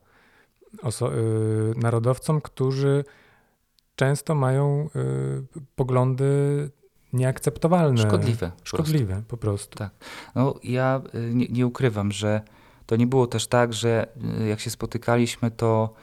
oso- 0.83 1.11
y, 1.13 1.79
narodowcom, 1.79 2.41
którzy 2.41 3.03
często 3.95 4.35
mają 4.35 4.89
y, 4.95 5.63
poglądy 5.75 6.69
nieakceptowalne. 7.13 8.01
Szkodliwe. 8.01 8.51
Szkodliwe 8.63 9.23
po 9.27 9.37
prostu. 9.37 9.77
Tak. 9.77 9.91
No, 10.35 10.55
ja 10.63 11.01
y, 11.15 11.35
nie, 11.35 11.47
nie, 11.47 11.67
ukrywam, 11.67 12.11
że 12.11 12.41
to 12.85 12.95
nie 12.95 13.07
było 13.07 13.27
też 13.27 13.47
tak, 13.47 13.73
że 13.73 14.07
y, 14.41 14.47
jak 14.47 14.59
się 14.59 14.69
spotykaliśmy, 14.69 15.51
to 15.51 15.93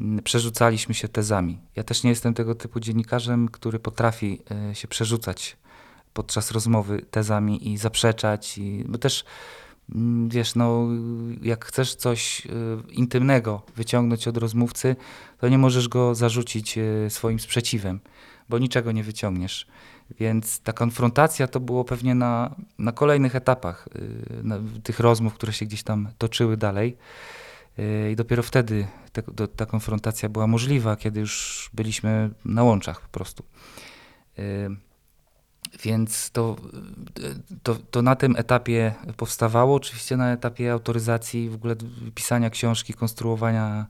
mm, 0.00 0.22
przerzucaliśmy 0.22 0.94
się 0.94 1.08
tezami. 1.08 1.58
Ja 1.76 1.82
też 1.82 2.02
nie 2.02 2.10
jestem 2.10 2.34
tego 2.34 2.54
typu 2.54 2.80
dziennikarzem, 2.80 3.48
który 3.48 3.78
potrafi 3.78 4.40
y, 4.70 4.74
się 4.74 4.88
przerzucać 4.88 5.56
podczas 6.14 6.50
rozmowy 6.50 7.06
tezami 7.10 7.68
i 7.72 7.78
zaprzeczać, 7.78 8.58
i, 8.58 8.84
bo 8.88 8.98
też 8.98 9.24
mm, 9.94 10.28
wiesz, 10.28 10.54
no, 10.54 10.88
jak 11.42 11.64
chcesz 11.64 11.94
coś 11.94 12.42
intymnego 12.90 13.62
wyciągnąć 13.76 14.28
od 14.28 14.36
rozmówcy, 14.36 14.96
to 15.38 15.48
nie 15.48 15.58
możesz 15.58 15.88
go 15.88 16.14
zarzucić 16.14 16.78
swoim 17.08 17.40
sprzeciwem, 17.40 18.00
bo 18.48 18.58
niczego 18.58 18.92
nie 18.92 19.04
wyciągniesz. 19.04 19.66
Więc 20.18 20.60
ta 20.60 20.72
konfrontacja 20.72 21.46
to 21.46 21.60
było 21.60 21.84
pewnie 21.84 22.14
na, 22.14 22.54
na 22.78 22.92
kolejnych 22.92 23.36
etapach 23.36 23.88
y, 23.96 24.42
na, 24.42 24.58
tych 24.82 25.00
rozmów, 25.00 25.34
które 25.34 25.52
się 25.52 25.66
gdzieś 25.66 25.82
tam 25.82 26.08
toczyły 26.18 26.56
dalej. 26.56 26.96
Y, 27.78 28.10
I 28.12 28.16
dopiero 28.16 28.42
wtedy 28.42 28.86
te, 29.12 29.22
do, 29.22 29.48
ta 29.48 29.66
konfrontacja 29.66 30.28
była 30.28 30.46
możliwa, 30.46 30.96
kiedy 30.96 31.20
już 31.20 31.70
byliśmy 31.72 32.30
na 32.44 32.62
łączach 32.62 33.00
po 33.00 33.08
prostu. 33.08 33.44
Więc 35.82 36.30
to, 36.30 36.56
to, 37.62 37.74
to 37.90 38.02
na 38.02 38.16
tym 38.16 38.36
etapie 38.36 38.94
powstawało. 39.16 39.74
Oczywiście 39.74 40.16
na 40.16 40.32
etapie 40.32 40.72
autoryzacji, 40.72 41.50
w 41.50 41.54
ogóle 41.54 41.76
pisania 42.14 42.50
książki, 42.50 42.94
konstruowania 42.94 43.86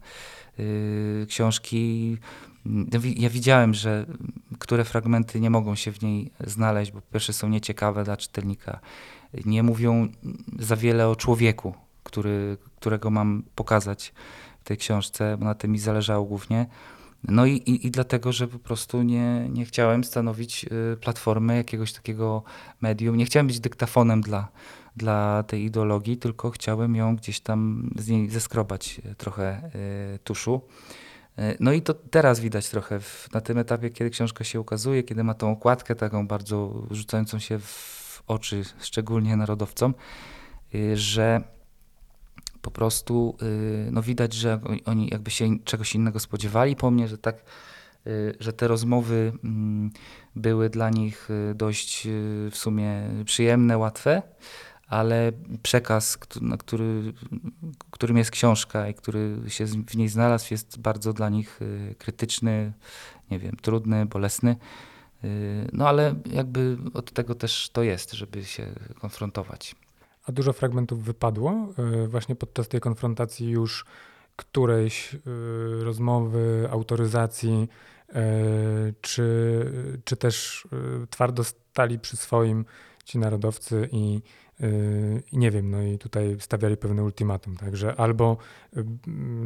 książki 1.28 2.16
ja 3.16 3.30
widziałem, 3.30 3.74
że 3.74 4.06
które 4.58 4.84
fragmenty 4.84 5.40
nie 5.40 5.50
mogą 5.50 5.74
się 5.74 5.92
w 5.92 6.02
niej 6.02 6.30
znaleźć, 6.46 6.92
bo 6.92 7.00
po 7.00 7.12
pierwsze 7.12 7.32
są 7.32 7.48
nieciekawe 7.48 8.04
dla 8.04 8.16
czytelnika. 8.16 8.80
Nie 9.44 9.62
mówią 9.62 10.08
za 10.58 10.76
wiele 10.76 11.08
o 11.08 11.16
człowieku, 11.16 11.74
który, 12.04 12.56
którego 12.76 13.10
mam 13.10 13.42
pokazać 13.54 14.12
w 14.60 14.64
tej 14.64 14.76
książce, 14.76 15.36
bo 15.36 15.44
na 15.44 15.54
tym 15.54 15.72
mi 15.72 15.78
zależało 15.78 16.24
głównie. 16.24 16.66
No 17.24 17.46
i, 17.46 17.52
i, 17.52 17.86
i, 17.86 17.90
dlatego, 17.90 18.32
że 18.32 18.48
po 18.48 18.58
prostu 18.58 19.02
nie, 19.02 19.48
nie 19.48 19.64
chciałem 19.64 20.04
stanowić 20.04 20.64
y, 20.92 20.96
platformy 20.96 21.56
jakiegoś 21.56 21.92
takiego 21.92 22.42
medium. 22.80 23.16
Nie 23.16 23.24
chciałem 23.24 23.46
być 23.46 23.60
dyktafonem 23.60 24.20
dla, 24.20 24.48
dla 24.96 25.42
tej 25.42 25.64
ideologii, 25.64 26.16
tylko 26.16 26.50
chciałem 26.50 26.96
ją 26.96 27.16
gdzieś 27.16 27.40
tam 27.40 27.90
z 27.96 28.08
niej 28.08 28.28
zeskrobać 28.28 29.00
trochę 29.16 29.70
y, 30.14 30.18
tuszu. 30.18 30.60
No 31.60 31.72
i 31.72 31.82
to 31.82 31.94
teraz 31.94 32.40
widać 32.40 32.68
trochę 32.68 33.00
w, 33.00 33.28
na 33.32 33.40
tym 33.40 33.58
etapie, 33.58 33.90
kiedy 33.90 34.10
książka 34.10 34.44
się 34.44 34.60
ukazuje, 34.60 35.02
kiedy 35.02 35.24
ma 35.24 35.34
tą 35.34 35.52
okładkę 35.52 35.94
taką 35.94 36.26
bardzo 36.26 36.86
rzucającą 36.90 37.38
się 37.38 37.58
w 37.58 38.22
oczy, 38.26 38.62
szczególnie 38.80 39.36
narodowcom, 39.36 39.94
y, 40.74 40.96
że 40.96 41.42
po 42.62 42.70
prostu 42.70 43.36
y, 43.42 43.88
no 43.92 44.02
widać, 44.02 44.32
że 44.32 44.60
oni 44.84 45.08
jakby 45.08 45.30
się 45.30 45.58
czegoś 45.64 45.94
innego 45.94 46.20
spodziewali 46.20 46.76
po 46.76 46.90
mnie, 46.90 47.08
że 47.08 47.18
tak, 47.18 47.44
y, 48.06 48.36
że 48.40 48.52
te 48.52 48.68
rozmowy 48.68 49.32
mm, 49.44 49.90
były 50.36 50.70
dla 50.70 50.90
nich 50.90 51.28
dość 51.54 52.08
w 52.50 52.56
sumie 52.56 53.02
przyjemne, 53.24 53.78
łatwe, 53.78 54.22
ale 54.86 55.32
przekaz, 55.62 56.18
który, 56.58 57.12
którym 57.90 58.16
jest 58.16 58.30
książka 58.30 58.88
i 58.88 58.94
który 58.94 59.36
się 59.48 59.66
w 59.66 59.96
niej 59.96 60.08
znalazł, 60.08 60.46
jest 60.50 60.78
bardzo 60.78 61.12
dla 61.12 61.28
nich 61.28 61.60
krytyczny, 61.98 62.72
nie 63.30 63.38
wiem, 63.38 63.56
trudny, 63.62 64.06
bolesny. 64.06 64.56
No 65.72 65.88
ale 65.88 66.14
jakby 66.26 66.78
od 66.94 67.12
tego 67.12 67.34
też 67.34 67.70
to 67.72 67.82
jest, 67.82 68.12
żeby 68.12 68.44
się 68.44 68.66
konfrontować. 69.00 69.74
A 70.26 70.32
dużo 70.32 70.52
fragmentów 70.52 71.04
wypadło 71.04 71.68
y, 72.04 72.08
właśnie 72.08 72.36
podczas 72.36 72.68
tej 72.68 72.80
konfrontacji 72.80 73.50
już 73.50 73.84
którejś 74.36 75.14
y, 75.14 75.18
rozmowy, 75.84 76.68
autoryzacji, 76.70 77.68
y, 78.08 78.14
czy, 79.00 80.00
czy 80.04 80.16
też 80.16 80.68
twardo 81.10 81.44
stali 81.44 81.98
przy 81.98 82.16
swoim 82.16 82.64
ci 83.04 83.18
narodowcy 83.18 83.88
i, 83.92 84.22
i 85.32 85.38
nie 85.38 85.50
wiem, 85.50 85.70
no 85.70 85.82
i 85.82 85.98
tutaj 85.98 86.36
stawiali 86.40 86.76
pewne 86.76 87.04
ultimatum, 87.04 87.56
także 87.56 88.00
albo 88.00 88.36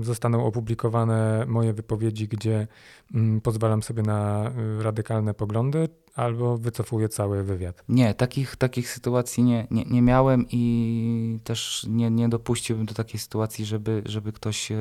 zostaną 0.01 0.45
opublikowane 0.45 1.45
moje 1.49 1.73
wypowiedzi, 1.73 2.29
gdzie 2.29 2.67
mm, 3.15 3.41
pozwalam 3.41 3.83
sobie 3.83 4.03
na 4.03 4.51
radykalne 4.81 5.35
poglądy, 5.35 5.89
albo 6.15 6.59
wycofuję 6.59 7.09
cały 7.09 7.45
wywiad. 7.45 7.85
Nie, 7.89 8.15
takich, 8.15 8.57
takich 8.57 8.91
sytuacji 8.91 9.43
nie, 9.43 9.67
nie, 9.71 9.85
nie 9.85 10.03
miałem 10.03 10.47
i 10.51 11.39
też 11.45 11.87
nie, 11.89 12.11
nie 12.11 12.29
dopuściłbym 12.29 12.87
do 12.87 12.95
takiej 12.95 13.21
sytuacji, 13.21 13.65
żeby, 13.65 14.03
żeby 14.07 14.33
ktoś 14.33 14.73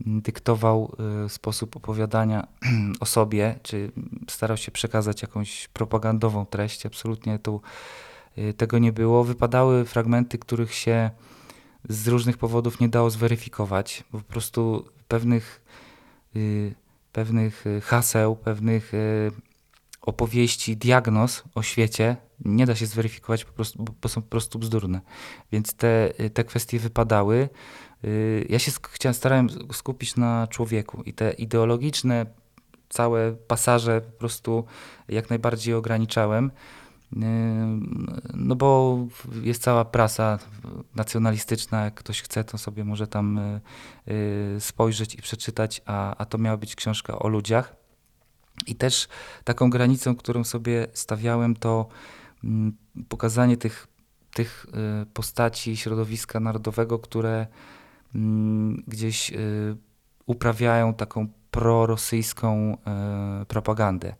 dyktował 0.00 0.96
sposób 1.28 1.76
opowiadania 1.76 2.46
o 3.00 3.06
sobie, 3.06 3.58
czy 3.62 3.92
starał 4.30 4.56
się 4.56 4.72
przekazać 4.72 5.22
jakąś 5.22 5.68
propagandową 5.68 6.46
treść. 6.46 6.86
Absolutnie 6.86 7.38
tu 7.38 7.60
tego 8.56 8.78
nie 8.78 8.92
było. 8.92 9.24
Wypadały 9.24 9.84
fragmenty, 9.84 10.38
których 10.38 10.74
się 10.74 11.10
z 11.88 12.08
różnych 12.08 12.38
powodów 12.38 12.80
nie 12.80 12.88
dało 12.88 13.10
zweryfikować, 13.10 14.04
po 14.10 14.20
prostu 14.20 14.88
pewnych, 15.08 15.64
pewnych 17.12 17.64
haseł, 17.82 18.36
pewnych 18.36 18.92
opowieści, 20.02 20.76
diagnoz 20.76 21.44
o 21.54 21.62
świecie 21.62 22.16
nie 22.44 22.66
da 22.66 22.74
się 22.74 22.86
zweryfikować, 22.86 23.44
po 23.44 23.52
prostu, 23.52 23.84
bo 24.02 24.08
są 24.08 24.22
po 24.22 24.28
prostu 24.28 24.58
bzdurne. 24.58 25.00
Więc 25.52 25.74
te, 25.74 26.12
te 26.34 26.44
kwestie 26.44 26.78
wypadały. 26.78 27.48
Y, 28.04 28.46
ja 28.48 28.58
się 28.58 28.72
chciałem, 28.90 29.14
starałem 29.14 29.48
skupić 29.72 30.16
na 30.16 30.46
człowieku 30.46 31.02
i 31.02 31.12
te 31.12 31.32
ideologiczne 31.32 32.26
całe 32.88 33.32
pasaże 33.32 34.00
po 34.00 34.12
prostu 34.12 34.64
jak 35.08 35.30
najbardziej 35.30 35.74
ograniczałem. 35.74 36.50
Y, 37.14 37.20
no 38.34 38.56
bo 38.56 38.98
jest 39.42 39.62
cała 39.62 39.84
prasa 39.84 40.38
nacjonalistyczna, 40.94 41.84
jak 41.84 41.94
ktoś 41.94 42.22
chce, 42.22 42.44
to 42.44 42.58
sobie 42.58 42.84
może 42.84 43.06
tam 43.06 43.38
y, 43.38 44.60
spojrzeć 44.60 45.14
i 45.14 45.22
przeczytać, 45.22 45.82
a, 45.86 46.16
a 46.16 46.24
to 46.24 46.38
miała 46.38 46.56
być 46.56 46.76
książka 46.76 47.18
o 47.18 47.28
ludziach. 47.28 47.76
I 48.66 48.74
też 48.74 49.08
taką 49.44 49.70
granicą, 49.70 50.16
którą 50.16 50.44
sobie 50.44 50.86
stawiałem, 50.92 51.56
to 51.56 51.88
mm, 52.44 52.76
pokazanie 53.08 53.56
tych, 53.56 53.86
tych 54.34 54.66
y, 55.02 55.06
postaci 55.06 55.76
środowiska 55.76 56.40
narodowego, 56.40 56.98
które 56.98 57.46
mm, 58.14 58.82
gdzieś 58.86 59.32
y, 59.32 59.76
uprawiają 60.26 60.94
taką 60.94 61.28
prorosyjską 61.50 62.76
y, 63.42 63.46
propagandę. 63.46 64.14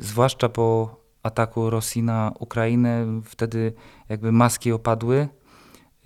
Zwłaszcza 0.00 0.48
po 0.48 1.01
ataku 1.22 1.70
Rosji 1.70 2.02
na 2.02 2.32
Ukrainę, 2.38 3.20
wtedy 3.24 3.72
jakby 4.08 4.32
maski 4.32 4.72
opadły 4.72 5.28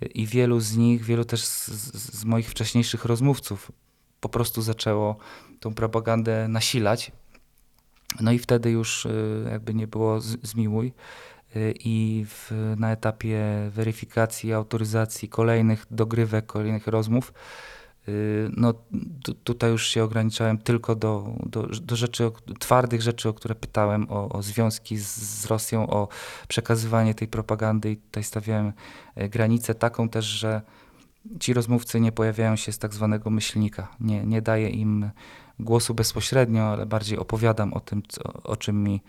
i 0.01 0.25
wielu 0.25 0.59
z 0.59 0.77
nich, 0.77 1.03
wielu 1.03 1.25
też 1.25 1.45
z, 1.45 1.67
z 1.93 2.25
moich 2.25 2.49
wcześniejszych 2.49 3.05
rozmówców 3.05 3.71
po 4.19 4.29
prostu 4.29 4.61
zaczęło 4.61 5.17
tą 5.59 5.73
propagandę 5.73 6.47
nasilać. 6.47 7.11
No 8.21 8.31
i 8.31 8.39
wtedy 8.39 8.71
już 8.71 9.05
y, 9.05 9.47
jakby 9.51 9.73
nie 9.73 9.87
było 9.87 10.21
zmiłuj. 10.21 10.93
Y, 11.55 11.73
i 11.79 12.25
w, 12.27 12.51
na 12.77 12.91
etapie 12.91 13.43
weryfikacji, 13.69 14.53
autoryzacji 14.53 15.29
kolejnych 15.29 15.85
dogrywek, 15.91 16.45
kolejnych 16.45 16.87
rozmów, 16.87 17.33
no 18.57 18.73
tutaj 19.43 19.71
już 19.71 19.87
się 19.87 20.03
ograniczałem 20.03 20.57
tylko 20.57 20.95
do, 20.95 21.33
do, 21.45 21.63
do 21.63 21.95
rzeczy, 21.95 22.31
twardych 22.59 23.01
rzeczy, 23.01 23.29
o 23.29 23.33
które 23.33 23.55
pytałem, 23.55 24.07
o, 24.09 24.29
o 24.29 24.43
związki 24.43 24.97
z, 24.97 25.17
z, 25.17 25.45
Rosją, 25.45 25.89
o 25.89 26.07
przekazywanie 26.47 27.15
tej 27.15 27.27
propagandy 27.27 27.91
i 27.91 27.97
tutaj 27.97 28.23
stawiałem 28.23 28.73
e, 29.15 29.29
granicę 29.29 29.75
taką 29.75 30.09
też, 30.09 30.25
że 30.25 30.61
ci 31.39 31.53
rozmówcy 31.53 31.99
nie 31.99 32.11
pojawiają 32.11 32.55
się 32.55 32.71
z 32.71 32.77
tak 32.77 32.93
zwanego 32.93 33.29
myślnika, 33.29 33.87
nie, 33.99 34.25
nie 34.25 34.41
daje 34.41 34.69
im 34.69 35.09
głosu 35.59 35.93
bezpośrednio, 35.93 36.63
ale 36.63 36.85
bardziej 36.85 37.17
opowiadam 37.17 37.73
o 37.73 37.79
tym, 37.79 38.03
co, 38.07 38.23
o 38.43 38.55
czym 38.55 38.83
mi 38.83 39.01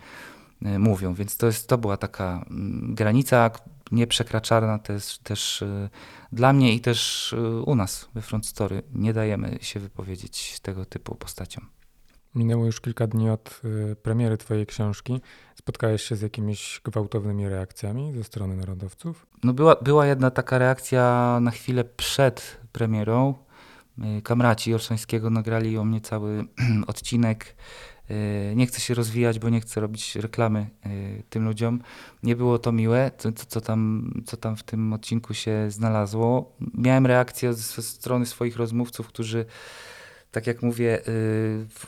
e, 0.65 0.79
mówią. 0.79 1.13
Więc 1.13 1.37
to, 1.37 1.45
jest, 1.45 1.67
to 1.67 1.77
była 1.77 1.97
taka 1.97 2.45
mm, 2.49 2.95
granica 2.95 3.51
nieprzekraczalna 3.91 4.79
też, 4.79 5.17
też 5.17 5.61
e, 5.61 5.89
dla 6.31 6.53
mnie 6.53 6.73
i 6.73 6.79
też 6.79 7.33
e, 7.33 7.61
u 7.61 7.75
nas 7.75 8.09
we 8.13 8.21
Front 8.21 8.47
Story. 8.47 8.83
Nie 8.93 9.13
dajemy 9.13 9.57
się 9.61 9.79
wypowiedzieć 9.79 10.59
tego 10.59 10.85
typu 10.85 11.15
postaciom. 11.15 11.69
Minęło 12.35 12.65
już 12.65 12.81
kilka 12.81 13.07
dni 13.07 13.29
od 13.29 13.61
premiery 14.03 14.37
Twojej 14.37 14.65
książki. 14.65 15.21
Spotkałeś 15.55 16.03
się 16.03 16.15
z 16.15 16.21
jakimiś 16.21 16.81
gwałtownymi 16.83 17.49
reakcjami 17.49 18.13
ze 18.13 18.23
strony 18.23 18.55
narodowców? 18.55 19.27
No 19.43 19.53
była, 19.53 19.75
była 19.75 20.05
jedna 20.05 20.31
taka 20.31 20.57
reakcja 20.57 21.37
na 21.41 21.51
chwilę 21.51 21.83
przed 21.83 22.57
premierą. 22.71 23.33
Y, 24.17 24.21
kamraci 24.21 24.73
Olszańskiego 24.73 25.29
nagrali 25.29 25.77
o 25.77 25.85
mnie 25.85 26.01
cały 26.01 26.45
odcinek. 26.87 27.55
Y, 28.11 28.53
nie 28.55 28.67
chcę 28.67 28.81
się 28.81 28.93
rozwijać, 28.93 29.39
bo 29.39 29.49
nie 29.49 29.61
chcę 29.61 29.81
robić 29.81 30.15
reklamy 30.15 30.69
y, 30.85 31.23
tym 31.29 31.45
ludziom. 31.45 31.81
Nie 32.23 32.35
było 32.35 32.59
to 32.59 32.71
miłe, 32.71 33.11
co, 33.17 33.31
co, 33.31 33.61
tam, 33.61 34.11
co 34.25 34.37
tam 34.37 34.55
w 34.55 34.63
tym 34.63 34.93
odcinku 34.93 35.33
się 35.33 35.71
znalazło. 35.71 36.55
Miałem 36.73 37.05
reakcję 37.05 37.53
ze 37.53 37.81
strony 37.81 38.25
swoich 38.25 38.57
rozmówców, 38.57 39.07
którzy, 39.07 39.45
tak 40.31 40.47
jak 40.47 40.63
mówię, 40.63 41.01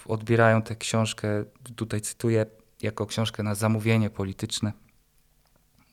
odbierają 0.06 0.62
tę 0.62 0.76
książkę, 0.76 1.46
tutaj 1.76 2.02
cytuję, 2.02 2.46
jako 2.82 3.06
książkę 3.06 3.44
na 3.44 3.56
zamówienie 3.56 4.10
polityczne. 4.10 4.74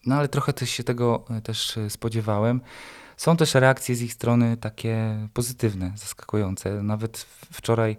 No 0.07 0.15
ale 0.15 0.29
trochę 0.29 0.53
też 0.53 0.71
się 0.71 0.85
tego 0.85 1.25
też 1.43 1.79
spodziewałem. 1.89 2.61
Są 3.17 3.37
też 3.37 3.55
reakcje 3.55 3.95
z 3.95 4.03
ich 4.03 4.13
strony 4.13 4.57
takie 4.57 5.29
pozytywne, 5.35 5.93
zaskakujące. 5.97 6.83
Nawet 6.83 7.27
wczoraj 7.53 7.97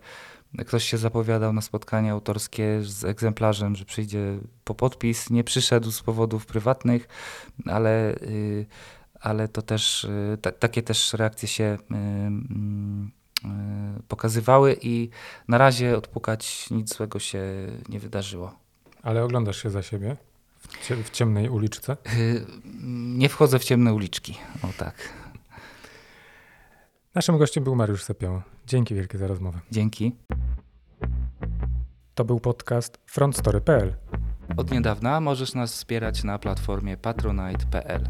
ktoś 0.57 0.83
się 0.83 0.97
zapowiadał 0.97 1.53
na 1.53 1.61
spotkanie 1.61 2.11
autorskie 2.11 2.79
z 2.83 3.05
egzemplarzem, 3.05 3.75
że 3.75 3.85
przyjdzie 3.85 4.37
po 4.63 4.75
podpis. 4.75 5.29
Nie 5.29 5.43
przyszedł 5.43 5.91
z 5.91 6.01
powodów 6.01 6.45
prywatnych, 6.45 7.07
ale, 7.65 8.15
y, 8.15 8.65
ale 9.21 9.47
to 9.47 9.61
też 9.61 10.03
y, 10.03 10.37
takie 10.59 10.83
też 10.83 11.13
reakcje 11.13 11.47
się 11.47 11.63
y, 11.63 11.95
mm, 11.95 13.11
pokazywały 14.07 14.77
i 14.81 15.09
na 15.47 15.57
razie 15.57 15.97
odpukać 15.97 16.69
nic 16.69 16.95
złego 16.95 17.19
się 17.19 17.41
nie 17.89 17.99
wydarzyło. 17.99 18.55
Ale 19.03 19.23
oglądasz 19.23 19.63
się 19.63 19.69
za 19.69 19.81
siebie? 19.81 20.17
W 21.03 21.09
ciemnej 21.09 21.49
uliczce? 21.49 21.97
Nie 23.17 23.29
wchodzę 23.29 23.59
w 23.59 23.63
ciemne 23.63 23.93
uliczki. 23.93 24.37
O 24.63 24.67
tak. 24.77 24.95
Naszym 27.15 27.37
gościem 27.37 27.63
był 27.63 27.75
Mariusz 27.75 28.03
Sepioł. 28.03 28.41
Dzięki 28.67 28.95
wielkie 28.95 29.17
za 29.17 29.27
rozmowę. 29.27 29.59
Dzięki. 29.71 30.15
To 32.15 32.25
był 32.25 32.39
podcast 32.39 32.97
frontstory.pl. 33.05 33.95
Od 34.57 34.71
niedawna 34.71 35.21
możesz 35.21 35.53
nas 35.53 35.73
wspierać 35.73 36.23
na 36.23 36.39
platformie 36.39 36.97
patronite.pl. 36.97 38.09